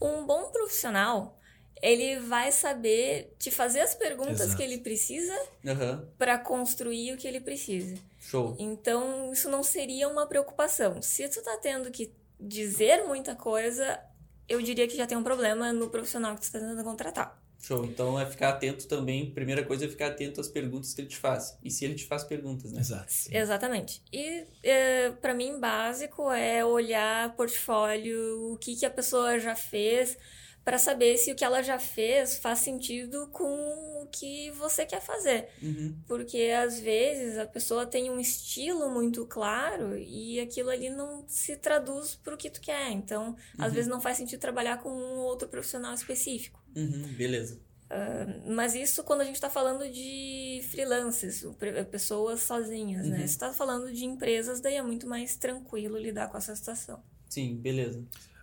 Um 0.00 0.24
bom 0.26 0.50
profissional, 0.50 1.38
ele 1.82 2.18
vai 2.20 2.52
saber 2.52 3.34
te 3.38 3.50
fazer 3.50 3.80
as 3.80 3.94
perguntas 3.94 4.40
Exato. 4.40 4.56
que 4.56 4.62
ele 4.62 4.78
precisa 4.78 5.34
uhum. 5.64 6.06
para 6.16 6.38
construir 6.38 7.12
o 7.12 7.16
que 7.16 7.26
ele 7.26 7.40
precisa. 7.40 7.96
Show. 8.18 8.56
Então, 8.58 9.32
isso 9.32 9.48
não 9.48 9.62
seria 9.62 10.08
uma 10.08 10.26
preocupação. 10.26 11.00
Se 11.02 11.28
tu 11.28 11.42
tá 11.42 11.56
tendo 11.58 11.90
que 11.90 12.12
dizer 12.38 13.04
muita 13.06 13.34
coisa, 13.34 14.00
eu 14.48 14.60
diria 14.62 14.86
que 14.86 14.96
já 14.96 15.06
tem 15.06 15.18
um 15.18 15.22
problema 15.22 15.72
no 15.72 15.90
profissional 15.90 16.34
que 16.34 16.40
tu 16.40 16.44
está 16.44 16.58
tentando 16.58 16.84
contratar. 16.84 17.40
Show. 17.60 17.84
Então 17.84 18.18
é 18.18 18.24
ficar 18.24 18.50
atento 18.50 18.86
também. 18.86 19.30
Primeira 19.30 19.64
coisa 19.64 19.84
é 19.84 19.88
ficar 19.88 20.08
atento 20.08 20.40
às 20.40 20.48
perguntas 20.48 20.94
que 20.94 21.00
ele 21.00 21.08
te 21.08 21.16
faz. 21.16 21.58
E 21.62 21.70
se 21.70 21.84
ele 21.84 21.94
te 21.94 22.06
faz 22.06 22.24
perguntas, 22.24 22.72
né? 22.72 22.80
Exato. 22.80 23.12
Exatamente. 23.30 24.02
E 24.12 24.46
é, 24.62 25.10
para 25.10 25.34
mim, 25.34 25.58
básico 25.58 26.30
é 26.30 26.64
olhar 26.64 27.34
portfólio, 27.34 28.52
o 28.52 28.58
que, 28.58 28.76
que 28.76 28.86
a 28.86 28.90
pessoa 28.90 29.38
já 29.38 29.54
fez, 29.54 30.16
para 30.68 30.76
saber 30.76 31.16
se 31.16 31.32
o 31.32 31.34
que 31.34 31.44
ela 31.44 31.62
já 31.62 31.78
fez 31.78 32.36
faz 32.36 32.58
sentido 32.58 33.26
com 33.32 34.02
o 34.02 34.06
que 34.12 34.50
você 34.50 34.84
quer 34.84 35.00
fazer. 35.00 35.48
Uhum. 35.62 35.96
Porque 36.06 36.52
às 36.62 36.78
vezes 36.78 37.38
a 37.38 37.46
pessoa 37.46 37.86
tem 37.86 38.10
um 38.10 38.20
estilo 38.20 38.90
muito 38.90 39.24
claro 39.24 39.96
e 39.96 40.38
aquilo 40.38 40.68
ali 40.68 40.90
não 40.90 41.24
se 41.26 41.56
traduz 41.56 42.16
para 42.16 42.34
o 42.34 42.36
que 42.36 42.50
tu 42.50 42.60
quer. 42.60 42.90
Então, 42.90 43.28
uhum. 43.28 43.64
às 43.64 43.72
vezes 43.72 43.88
não 43.88 43.98
faz 43.98 44.18
sentido 44.18 44.40
trabalhar 44.40 44.76
com 44.82 44.90
um 44.90 45.16
outro 45.20 45.48
profissional 45.48 45.94
específico. 45.94 46.62
Uhum. 46.78 47.14
Beleza. 47.16 47.58
Uh, 47.90 48.52
mas 48.54 48.74
isso 48.74 49.02
quando 49.02 49.22
a 49.22 49.24
gente 49.24 49.36
está 49.36 49.48
falando 49.48 49.90
de 49.90 50.60
freelancers, 50.70 51.46
pessoas 51.90 52.40
sozinhas, 52.40 53.06
né? 53.06 53.18
Se 53.18 53.24
está 53.24 53.52
falando 53.52 53.90
de 53.92 54.04
empresas, 54.04 54.60
daí 54.60 54.74
é 54.74 54.82
muito 54.82 55.06
mais 55.06 55.36
tranquilo 55.36 55.96
lidar 55.96 56.28
com 56.28 56.36
essa 56.36 56.54
situação. 56.54 57.02
Sim, 57.28 57.56
beleza. 57.56 58.02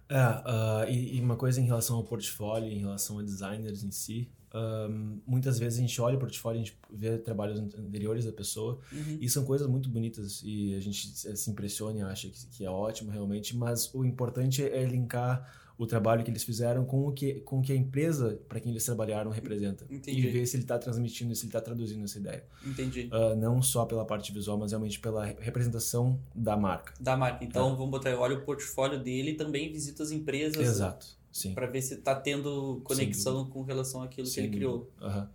É, 0.09 0.17
uh, 0.17 0.89
e, 0.89 1.17
e, 1.17 1.21
uma 1.21 1.35
coisa 1.35 1.59
em 1.59 1.65
relação 1.65 1.97
ao 1.97 2.03
portfólio, 2.03 2.71
em 2.71 2.79
relação 2.79 3.19
a 3.19 3.23
designers 3.23 3.83
em 3.83 3.91
si, 3.91 4.29
um, 4.55 5.19
muitas 5.27 5.59
vezes 5.59 5.79
a 5.79 5.81
gente 5.81 5.99
olha 5.99 6.15
o 6.15 6.19
portfólio, 6.19 6.61
a 6.61 6.63
gente 6.63 6.77
vê 6.89 7.17
trabalhos 7.17 7.59
anteriores 7.59 8.23
da 8.23 8.31
pessoa 8.31 8.79
uhum. 8.91 9.17
e 9.19 9.27
são 9.27 9.43
coisas 9.43 9.67
muito 9.67 9.89
bonitas 9.89 10.41
e 10.45 10.73
a 10.75 10.79
gente 10.79 11.07
se 11.07 11.49
impressiona 11.51 11.99
e 11.99 12.01
acha 12.03 12.29
que, 12.29 12.47
que 12.47 12.65
é 12.65 12.69
ótimo 12.69 13.11
realmente, 13.11 13.55
mas 13.55 13.93
o 13.93 14.05
importante 14.05 14.63
é 14.63 14.85
linkar 14.85 15.45
o 15.77 15.85
trabalho 15.85 16.23
que 16.23 16.31
eles 16.31 16.43
fizeram 16.43 16.85
com 16.85 17.07
o 17.07 17.11
que, 17.11 17.35
com 17.41 17.59
o 17.59 17.61
que 17.61 17.73
a 17.73 17.75
empresa 17.75 18.39
para 18.47 18.59
quem 18.59 18.71
eles 18.71 18.85
trabalharam 18.85 19.29
representa. 19.31 19.85
Entendi. 19.89 20.27
E 20.27 20.31
ver 20.31 20.45
se 20.45 20.55
ele 20.55 20.63
está 20.63 20.77
transmitindo, 20.79 21.35
se 21.35 21.43
ele 21.43 21.49
está 21.49 21.61
traduzindo 21.61 22.03
essa 22.03 22.17
ideia. 22.17 22.43
Entendi. 22.65 23.09
Uh, 23.11 23.35
não 23.35 23.61
só 23.61 23.85
pela 23.85 24.05
parte 24.05 24.31
visual, 24.31 24.57
mas 24.57 24.71
realmente 24.71 24.99
pela 24.99 25.25
representação 25.25 26.19
da 26.33 26.55
marca. 26.55 26.93
Da 26.99 27.17
marca. 27.17 27.43
Então, 27.43 27.73
é. 27.73 27.75
vamos 27.75 27.89
botar, 27.89 28.15
olha 28.15 28.37
o 28.37 28.41
portfólio 28.41 29.01
dele 29.01 29.31
e 29.31 29.35
também 29.35 29.71
visita 29.71 30.03
as 30.03 30.11
empresas. 30.11 30.65
Exato. 30.65 31.07
Sim. 31.31 31.53
Para 31.53 31.67
ver 31.67 31.81
se 31.81 31.95
está 31.95 32.15
tendo 32.15 32.79
conexão 32.85 33.49
com 33.49 33.61
relação 33.61 34.01
àquilo 34.01 34.29
que 34.29 34.39
ele 34.39 34.49
criou. 34.49 34.89
Uhum. 35.01 35.27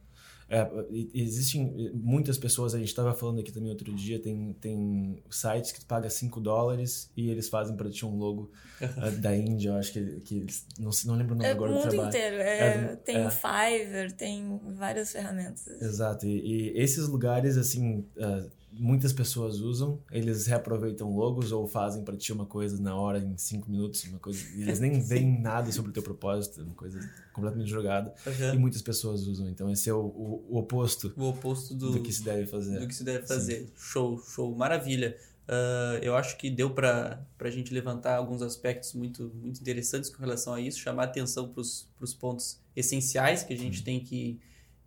É, 0.53 0.69
existem 1.15 1.93
muitas 1.95 2.37
pessoas, 2.37 2.75
a 2.75 2.79
gente 2.79 2.89
estava 2.89 3.15
falando 3.15 3.39
aqui 3.39 3.53
também 3.53 3.71
outro 3.71 3.95
dia, 3.95 4.19
tem, 4.19 4.53
tem 4.61 5.23
sites 5.31 5.71
que 5.71 5.79
tu 5.79 5.87
paga 5.87 6.11
5 6.11 6.41
dólares 6.41 7.09
e 7.17 7.31
eles 7.31 7.49
fazem 7.49 7.77
para 7.77 7.89
ti 7.89 8.05
um 8.05 8.17
logo 8.17 8.51
uh, 8.83 9.11
da 9.23 9.37
Índia, 9.37 9.69
eu 9.69 9.75
acho 9.77 9.93
que, 9.93 10.21
que 10.23 10.47
não, 10.77 10.91
não 11.07 11.15
lembro 11.15 11.35
o 11.35 11.39
nome 11.39 11.49
é 11.49 11.53
agora 11.53 11.73
do 11.73 11.79
trabalho. 11.79 12.03
mundo 12.03 12.09
inteiro, 12.09 12.37
é, 12.37 12.59
é, 12.59 12.97
tem 12.97 13.17
é. 13.19 13.31
Fiverr, 13.31 14.13
tem 14.13 14.61
várias 14.75 15.13
ferramentas. 15.13 15.69
Exato, 15.81 16.27
e, 16.27 16.73
e 16.73 16.83
esses 16.83 17.07
lugares, 17.07 17.57
assim, 17.57 18.05
uh, 18.17 18.51
muitas 18.73 19.13
pessoas 19.13 19.61
usam, 19.61 20.01
eles 20.11 20.47
reaproveitam 20.47 21.15
logos 21.15 21.53
ou 21.53 21.67
fazem 21.67 22.05
para 22.05 22.17
ti 22.17 22.33
uma 22.33 22.47
coisa 22.47 22.81
na 22.81 22.95
hora, 22.95 23.19
em 23.19 23.37
cinco 23.37 23.71
minutos, 23.71 24.05
uma 24.05 24.19
coisa. 24.19 24.41
Eles 24.57 24.81
nem 24.81 25.01
veem 25.03 25.41
nada 25.41 25.71
sobre 25.73 25.91
o 25.91 25.95
teu 25.95 26.03
propósito, 26.03 26.63
uma 26.63 26.75
coisa 26.75 26.99
completamente 27.33 27.69
jogada. 27.69 28.15
Uhum. 28.27 28.55
E 28.55 28.59
muitas 28.59 28.83
pessoas 28.83 29.27
usam. 29.27 29.49
Então 29.49 29.71
esse 29.71 29.89
é 29.91 29.95
o, 29.95 30.01
o, 30.01 30.47
o 30.49 30.59
oposto. 30.59 31.13
O 31.17 31.29
oposto 31.29 31.75
do, 31.75 31.93
do, 31.93 32.03
que 32.03 32.13
se 32.13 32.23
deve 32.23 32.47
fazer. 32.47 32.79
Do 32.79 32.87
que 32.87 32.95
se 32.95 33.05
deve 33.05 33.27
fazer. 33.27 33.67
Sim. 33.67 33.73
Show, 33.77 34.19
show, 34.19 34.55
maravilha. 34.55 35.17
Uh, 35.49 35.99
eu 36.01 36.15
acho 36.15 36.37
que 36.37 36.49
deu 36.49 36.71
para 36.71 37.27
a 37.41 37.51
gente 37.51 37.75
levantar 37.75 38.15
alguns 38.17 38.41
aspectos 38.41 38.95
muito, 38.95 39.33
muito 39.35 39.61
interessantes 39.61 40.09
com 40.09 40.21
relação 40.21 40.55
a 40.55 40.61
isso, 40.61 40.79
chamar 40.79 41.05
atenção 41.05 41.49
para 41.49 41.61
os 41.61 42.15
pontos 42.15 42.61
essenciais 42.77 43.43
que 43.43 43.53
a 43.53 43.57
gente 43.57 43.83
tem 43.83 43.99
que, 43.99 44.39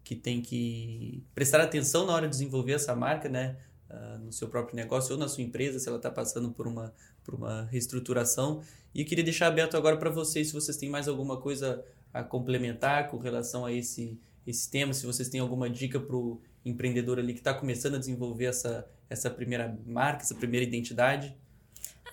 que 0.06 0.16
tem 0.16 0.42
que 0.42 1.22
prestar 1.36 1.60
atenção 1.60 2.06
na 2.06 2.14
hora 2.14 2.28
de 2.28 2.32
desenvolver 2.32 2.72
essa 2.74 2.96
marca, 2.96 3.28
né? 3.28 3.58
Uh, 3.94 4.18
no 4.20 4.32
seu 4.32 4.50
próprio 4.50 4.76
negócio 4.76 5.14
ou 5.14 5.20
na 5.20 5.28
sua 5.28 5.44
empresa, 5.44 5.80
se 5.80 5.88
ela 5.88 5.98
está 5.98 6.10
passando 6.10 6.52
por 6.52 6.68
uma, 6.68 6.94
por 7.24 7.36
uma 7.36 7.64
reestruturação. 7.66 8.62
E 8.94 9.02
eu 9.02 9.06
queria 9.06 9.24
deixar 9.24 9.48
aberto 9.48 9.78
agora 9.78 9.98
para 9.98 10.10
vocês, 10.10 10.48
se 10.48 10.54
vocês 10.54 10.78
têm 10.78 10.90
mais 10.90 11.08
alguma 11.08 11.40
coisa 11.40 11.86
a 12.14 12.24
complementar 12.24 13.10
com 13.10 13.18
relação 13.18 13.66
a 13.66 13.72
esse, 13.72 14.20
esse 14.46 14.70
tema, 14.70 14.94
se 14.94 15.06
vocês 15.06 15.30
têm 15.30 15.40
alguma 15.40 15.70
dica 15.70 16.00
para 16.00 16.16
o 16.16 16.42
empreendedor 16.66 17.20
ali 17.20 17.34
que 17.34 17.40
está 17.40 17.54
começando 17.54 17.96
a 17.96 18.00
desenvolver 18.00 18.46
essa, 18.46 18.88
essa 19.10 19.30
primeira 19.30 19.78
marca, 19.86 20.24
essa 20.24 20.36
primeira 20.36 20.66
identidade. 20.66 21.36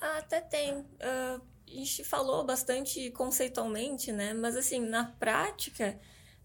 Ah, 0.01 0.19
até 0.19 0.41
tem. 0.41 0.79
Uh, 0.79 1.41
a 1.71 1.73
gente 1.73 2.03
falou 2.03 2.45
bastante 2.45 3.11
conceitualmente, 3.11 4.11
né? 4.11 4.33
Mas 4.33 4.57
assim, 4.57 4.81
na 4.81 5.05
prática, 5.05 5.99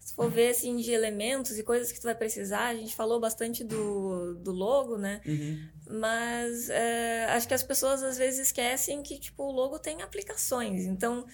se 0.06 0.14
for 0.14 0.30
ver 0.30 0.50
assim 0.50 0.76
de 0.76 0.92
elementos 0.92 1.58
e 1.58 1.64
coisas 1.64 1.90
que 1.90 1.98
tu 1.98 2.04
vai 2.04 2.14
precisar, 2.14 2.66
a 2.66 2.74
gente 2.76 2.94
falou 2.94 3.18
bastante 3.18 3.64
do, 3.64 4.36
do 4.36 4.52
logo, 4.52 4.96
né? 4.96 5.20
Uhum. 5.26 5.68
Mas 5.98 6.68
uh, 6.68 7.30
acho 7.30 7.48
que 7.48 7.54
as 7.54 7.64
pessoas 7.64 8.04
às 8.04 8.16
vezes 8.16 8.46
esquecem 8.46 9.02
que 9.02 9.18
tipo 9.18 9.42
o 9.42 9.50
logo 9.50 9.80
tem 9.80 10.02
aplicações. 10.02 10.84
Então, 10.84 11.26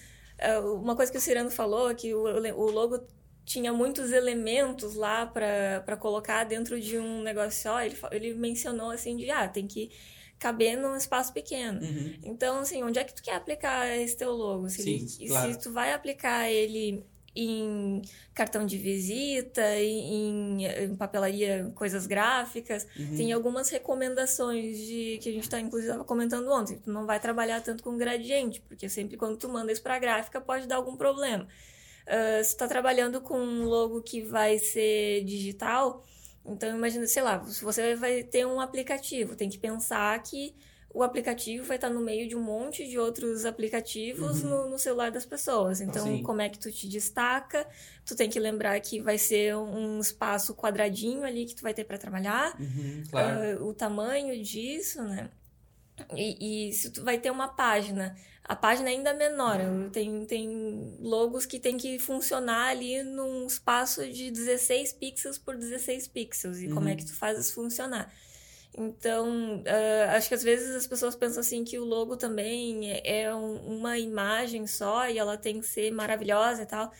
uh, 0.59 0.73
uma 0.73 0.95
coisa 0.95 1.11
que 1.11 1.17
o 1.19 1.21
Cirano 1.21 1.51
falou 1.51 1.91
é 1.91 1.93
que 1.93 2.15
o, 2.15 2.23
o 2.23 2.71
logo 2.71 3.05
tinha 3.45 3.71
muitos 3.71 4.11
elementos 4.11 4.95
lá 4.95 5.27
para 5.27 5.95
colocar 5.97 6.43
dentro 6.43 6.81
de 6.81 6.97
um 6.97 7.21
negócio 7.21 7.61
só. 7.61 7.79
Ele, 7.79 7.95
ele 8.09 8.33
mencionou 8.33 8.89
assim 8.89 9.15
de 9.15 9.29
ah, 9.29 9.47
tem 9.47 9.67
que 9.67 9.91
caber 10.39 10.79
num 10.79 10.95
espaço 10.95 11.31
pequeno. 11.31 11.79
Uhum. 11.79 12.15
Então, 12.23 12.57
assim, 12.61 12.81
onde 12.81 12.97
é 12.97 13.03
que 13.03 13.13
tu 13.13 13.21
quer 13.21 13.35
aplicar 13.35 13.95
esse 13.99 14.17
teu 14.17 14.31
logo? 14.31 14.67
Se, 14.67 14.81
Sim, 14.81 15.07
ele, 15.19 15.29
claro. 15.29 15.53
se 15.53 15.59
tu 15.59 15.71
vai 15.71 15.93
aplicar 15.93 16.49
ele 16.49 17.05
em 17.35 18.01
cartão 18.33 18.65
de 18.65 18.77
visita, 18.77 19.61
em, 19.79 20.65
em 20.65 20.95
papelaria, 20.95 21.71
coisas 21.75 22.05
gráficas, 22.05 22.87
Uhum. 22.97 23.15
tem 23.17 23.31
algumas 23.33 23.69
recomendações 23.69 24.77
de 24.77 25.19
que 25.21 25.29
a 25.29 25.31
gente 25.31 25.43
está 25.43 25.59
inclusive 25.59 25.91
tava 25.91 26.03
comentando 26.03 26.49
ontem. 26.51 26.77
Tu 26.77 26.91
não 26.91 27.05
vai 27.05 27.19
trabalhar 27.19 27.61
tanto 27.61 27.83
com 27.83 27.97
gradiente, 27.97 28.61
porque 28.61 28.87
sempre 28.89 29.17
quando 29.17 29.37
tu 29.37 29.49
manda 29.49 29.71
isso 29.71 29.81
para 29.81 29.97
gráfica 29.99 30.39
pode 30.41 30.67
dar 30.67 30.75
algum 30.75 30.95
problema. 30.95 31.47
Ah, 32.07 32.43
se 32.43 32.55
tu 32.55 32.59
tá 32.59 32.67
trabalhando 32.67 33.21
com 33.21 33.37
um 33.39 33.63
logo 33.65 34.01
que 34.01 34.21
vai 34.21 34.59
ser 34.59 35.23
digital, 35.23 36.03
então, 36.45 36.75
imagina, 36.75 37.07
sei 37.07 37.23
lá, 37.23 37.43
se 37.45 37.63
você 37.63 37.95
vai 37.95 38.21
ter 38.23 38.45
um 38.45 38.59
aplicativo, 38.59 39.33
tem 39.35 39.47
que 39.49 39.57
pensar 39.57 40.21
que 40.21 40.53
o 40.93 41.01
aplicativo 41.01 41.65
vai 41.65 41.77
estar 41.77 41.89
no 41.89 41.99
meio 41.99 42.27
de 42.27 42.35
um 42.35 42.41
monte 42.41 42.87
de 42.87 42.99
outros 42.99 43.45
aplicativos 43.45 44.43
Uhum. 44.43 44.49
no, 44.49 44.69
no 44.69 44.77
celular 44.77 45.09
das 45.11 45.25
pessoas. 45.25 45.81
Então, 45.81 46.05
Sim. 46.05 46.21
como 46.23 46.39
é 46.41 46.49
que 46.49 46.59
tu 46.59 46.71
te 46.71 46.87
destaca? 46.87 47.67
Tu 48.05 48.15
tem 48.15 48.29
que 48.29 48.39
lembrar 48.39 48.79
que 48.79 49.01
vai 49.01 49.17
ser 49.17 49.55
um 49.55 49.99
espaço 49.99 50.53
quadradinho 50.53 51.23
ali 51.23 51.45
que 51.45 51.55
tu 51.55 51.63
vai 51.63 51.73
ter 51.73 51.83
para 51.83 51.97
trabalhar. 51.97 52.55
Uhum, 52.59 53.03
claro. 53.09 53.39
ah, 53.59 53.63
o 53.65 53.73
tamanho 53.73 54.41
disso, 54.43 55.01
né? 55.03 55.29
E, 56.15 56.69
e 56.69 56.73
se 56.73 56.89
tu 56.91 57.03
vai 57.03 57.19
ter 57.19 57.31
uma 57.31 57.47
página, 57.47 58.15
a 58.43 58.55
página 58.55 58.89
é 58.89 58.93
ainda 58.93 59.13
menor. 59.13 59.59
Eu- 59.61 59.89
Tem, 59.91 60.25
tem 60.25 60.97
logos 60.99 61.45
que 61.45 61.59
tem 61.59 61.77
que 61.77 61.97
funcionar 61.99 62.69
ali 62.69 63.01
num 63.03 63.45
espaço 63.47 64.07
de 64.11 64.29
16 64.31 64.91
pixels 64.93 65.37
por 65.37 65.55
16 65.55 66.07
pixels. 66.07 66.59
E 66.59 66.67
como 66.67 66.81
Uhum. 66.81 66.87
é 66.89 66.95
que 66.95 67.05
tu 67.05 67.15
faz 67.15 67.37
isso 67.39 67.53
funcionar? 67.53 68.11
Então, 68.75 69.63
ah, 69.67 70.15
acho 70.15 70.27
que 70.29 70.33
às 70.35 70.43
vezes 70.43 70.75
as 70.75 70.87
pessoas 70.87 71.15
pensam 71.15 71.41
assim 71.41 71.63
que 71.63 71.77
o 71.77 71.85
logo 71.85 72.17
também 72.17 72.91
é, 73.03 73.33
um- 73.33 73.77
uma 73.77 73.97
imagem 73.99 74.65
só 74.67 75.07
e 75.09 75.17
ela 75.17 75.37
tem 75.37 75.59
que 75.59 75.65
ser 75.67 75.91
maravilhosa 75.91 76.63
e 76.63 76.65
tal. 76.65 76.91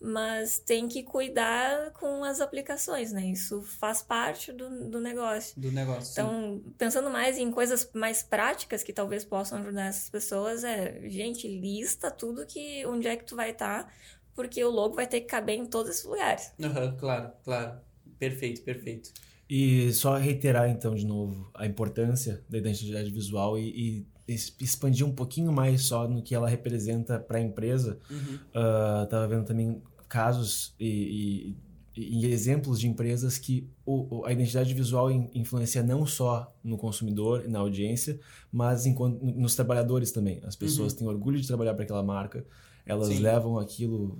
Mas 0.00 0.58
tem 0.60 0.86
que 0.88 1.02
cuidar 1.02 1.92
com 1.92 2.22
as 2.24 2.40
aplicações, 2.40 3.12
né? 3.12 3.26
Isso 3.26 3.62
faz 3.62 4.00
parte 4.02 4.52
do, 4.52 4.88
do 4.88 5.00
negócio. 5.00 5.56
Do 5.56 5.72
negócio. 5.72 6.14
sim. 6.14 6.20
Então, 6.22 6.62
pensando 6.78 7.10
mais 7.10 7.36
em 7.36 7.50
coisas 7.50 7.90
mais 7.92 8.22
práticas 8.22 8.82
que 8.84 8.92
talvez 8.92 9.24
possam 9.24 9.58
ajudar 9.60 9.86
essas 9.88 10.08
pessoas, 10.08 10.62
é, 10.64 11.08
gente, 11.08 11.48
lista 11.48 12.10
tudo 12.10 12.46
que 12.46 12.86
onde 12.86 13.08
é 13.08 13.16
que 13.16 13.24
tu 13.24 13.34
vai 13.36 13.50
estar, 13.50 13.92
porque 14.34 14.62
o 14.64 14.70
logo 14.70 14.94
vai 14.94 15.06
ter 15.06 15.20
que 15.22 15.26
caber 15.26 15.56
em 15.58 15.66
todos 15.66 15.90
esses 15.90 16.04
lugares. 16.04 16.52
Aham, 16.62 16.96
claro, 16.96 17.32
claro. 17.44 17.80
Perfeito, 18.18 18.62
perfeito. 18.62 19.10
E 19.48 19.92
só 19.92 20.16
reiterar 20.16 20.68
então 20.68 20.94
de 20.94 21.06
novo 21.06 21.50
a 21.54 21.66
importância 21.66 22.42
da 22.48 22.58
identidade 22.58 23.10
visual 23.10 23.58
e, 23.58 24.04
e 24.28 24.34
expandir 24.60 25.06
um 25.06 25.12
pouquinho 25.12 25.50
mais 25.52 25.82
só 25.82 26.06
no 26.06 26.22
que 26.22 26.34
ela 26.34 26.48
representa 26.48 27.18
para 27.18 27.38
a 27.38 27.40
empresa. 27.40 27.98
Uhum. 28.10 28.38
Ah, 28.54 29.06
tava 29.08 29.26
vendo 29.26 29.44
também 29.46 29.80
casos 30.08 30.74
e, 30.78 31.56
e- 31.96 32.20
e 32.20 32.26
exemplos 32.26 32.78
de 32.78 32.86
empresas 32.86 33.38
que 33.38 33.66
o- 33.86 34.22
a 34.24 34.32
identidade 34.32 34.72
visual 34.74 35.10
in- 35.10 35.28
influencia 35.34 35.82
não 35.82 36.06
só 36.06 36.54
no 36.62 36.76
consumidor 36.78 37.44
e 37.44 37.48
na 37.48 37.58
audiência, 37.58 38.20
mas 38.52 38.84
enquanto, 38.86 39.20
nos 39.24 39.54
trabalhadores 39.54 40.12
também. 40.12 40.40
As 40.44 40.54
pessoas 40.56 40.92
têm 40.92 41.08
orgulho 41.08 41.40
de 41.40 41.46
trabalhar 41.46 41.74
para 41.74 41.84
aquela 41.84 42.02
marca, 42.02 42.44
elas 42.88 43.08
Sim. 43.08 43.20
levam 43.20 43.58
aquilo 43.58 44.18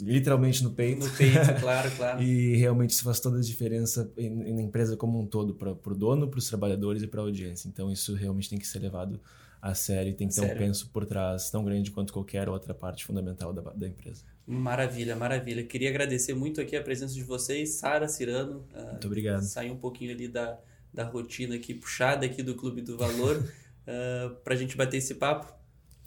literalmente 0.00 0.64
no 0.64 0.70
peito. 0.72 1.06
No 1.06 1.12
peito, 1.12 1.36
claro, 1.60 1.90
claro. 1.96 2.22
E 2.22 2.56
realmente 2.56 2.90
isso 2.90 3.04
faz 3.04 3.20
toda 3.20 3.38
a 3.38 3.40
diferença 3.42 4.10
em- 4.16 4.54
na 4.54 4.62
empresa 4.62 4.96
como 4.96 5.20
um 5.20 5.26
todo, 5.26 5.54
para 5.54 5.70
o 5.72 5.94
dono, 5.94 6.28
para 6.28 6.38
os 6.38 6.48
trabalhadores 6.48 7.02
e 7.02 7.06
para 7.06 7.20
a 7.20 7.24
audiência. 7.24 7.68
Então 7.68 7.90
isso 7.92 8.14
realmente 8.14 8.48
tem 8.48 8.58
que 8.58 8.66
ser 8.66 8.78
levado 8.78 9.20
a 9.60 9.74
sério 9.74 10.10
e 10.10 10.14
tem 10.14 10.28
que 10.28 10.34
ter 10.34 10.40
um 10.42 10.44
Sério. 10.44 10.58
penso 10.62 10.88
por 10.90 11.04
trás 11.06 11.50
tão 11.50 11.64
grande 11.64 11.90
quanto 11.90 12.12
qualquer 12.12 12.48
outra 12.48 12.72
parte 12.72 13.04
fundamental 13.04 13.52
da, 13.52 13.62
da 13.72 13.88
empresa. 13.88 14.22
Maravilha, 14.46 15.16
maravilha. 15.16 15.64
Queria 15.64 15.88
agradecer 15.90 16.34
muito 16.34 16.60
aqui 16.60 16.76
a 16.76 16.82
presença 16.82 17.14
de 17.14 17.22
vocês, 17.24 17.70
Sara, 17.70 18.06
Cirano. 18.06 18.64
ah, 18.74 18.90
Muito 18.92 19.06
obrigado. 19.06 19.42
Sair 19.42 19.70
um 19.72 19.76
pouquinho 19.76 20.12
ali 20.12 20.28
da, 20.28 20.58
da 20.94 21.04
rotina 21.04 21.56
aqui, 21.56 21.74
puxada 21.74 22.24
aqui 22.24 22.42
do 22.44 22.54
Clube 22.54 22.80
do 22.80 22.96
Valor, 22.96 23.42
para 24.44 24.54
a 24.54 24.56
gente 24.56 24.76
bater 24.76 24.98
esse 24.98 25.14
papo 25.16 25.52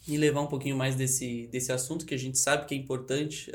e 0.09 0.17
levar 0.17 0.41
um 0.41 0.47
pouquinho 0.47 0.75
mais 0.75 0.95
desse, 0.95 1.47
desse 1.47 1.71
assunto 1.71 2.05
que 2.05 2.13
a 2.13 2.17
gente 2.17 2.37
sabe 2.37 2.65
que 2.65 2.73
é 2.73 2.77
importante 2.77 3.51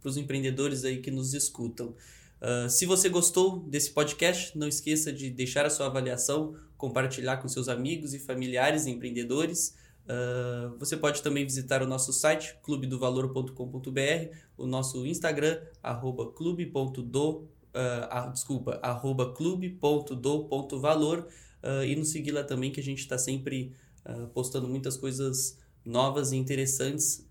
para 0.00 0.08
os 0.08 0.16
empreendedores 0.16 0.84
aí 0.84 0.98
que 0.98 1.10
nos 1.10 1.34
escutam. 1.34 1.94
Ah, 2.40 2.68
se 2.68 2.86
você 2.86 3.08
gostou 3.08 3.58
desse 3.60 3.90
podcast, 3.90 4.56
não 4.56 4.68
esqueça 4.68 5.12
de 5.12 5.28
deixar 5.30 5.66
a 5.66 5.70
sua 5.70 5.86
avaliação, 5.86 6.54
compartilhar 6.76 7.38
com 7.38 7.48
seus 7.48 7.68
amigos 7.68 8.14
e 8.14 8.18
familiares 8.18 8.86
empreendedores. 8.86 9.74
Ah, 10.08 10.72
você 10.78 10.96
pode 10.96 11.22
também 11.22 11.44
visitar 11.44 11.82
o 11.82 11.86
nosso 11.86 12.12
site, 12.12 12.56
clubedovalor.com.br, 12.62 14.36
o 14.56 14.66
nosso 14.66 15.04
Instagram, 15.06 15.60
arroba 15.82 16.30
clube.do, 16.32 17.48
ah, 17.74 18.08
ah, 18.10 18.28
desculpa, 18.28 18.78
arroba 18.82 19.32
clube.do.valor 19.34 21.26
ah, 21.62 21.84
e 21.84 21.96
nos 21.96 22.10
seguir 22.10 22.30
lá 22.30 22.44
também 22.44 22.70
que 22.70 22.80
a 22.80 22.84
gente 22.84 23.00
está 23.00 23.18
sempre 23.18 23.74
ah, 24.08 24.26
postando 24.34 24.66
muitas 24.66 24.96
coisas 24.96 25.58
novas 25.84 26.32
e 26.32 26.36
interessantes 26.36 27.24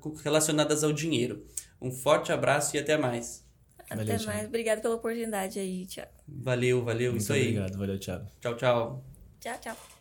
co- 0.00 0.14
relacionadas 0.14 0.82
ao 0.84 0.92
dinheiro. 0.92 1.46
Um 1.80 1.90
forte 1.92 2.32
abraço 2.32 2.74
e 2.76 2.78
até 2.78 2.96
mais. 2.98 3.44
Valeu, 3.88 4.02
Até 4.04 4.16
Thiago. 4.16 4.26
mais. 4.26 4.48
Obrigada 4.48 4.80
pela 4.80 4.94
oportunidade 4.96 5.58
aí, 5.60 5.86
Tiago. 5.86 6.10
Valeu, 6.26 6.84
valeu, 6.84 7.12
Muito 7.12 7.22
isso 7.22 7.32
aí. 7.32 7.42
obrigado. 7.42 7.78
Valeu, 7.78 7.98
Thiago. 8.00 8.26
Tchau, 8.40 8.56
tchau. 8.56 9.04
Tchau, 9.40 9.58
tchau. 9.60 9.95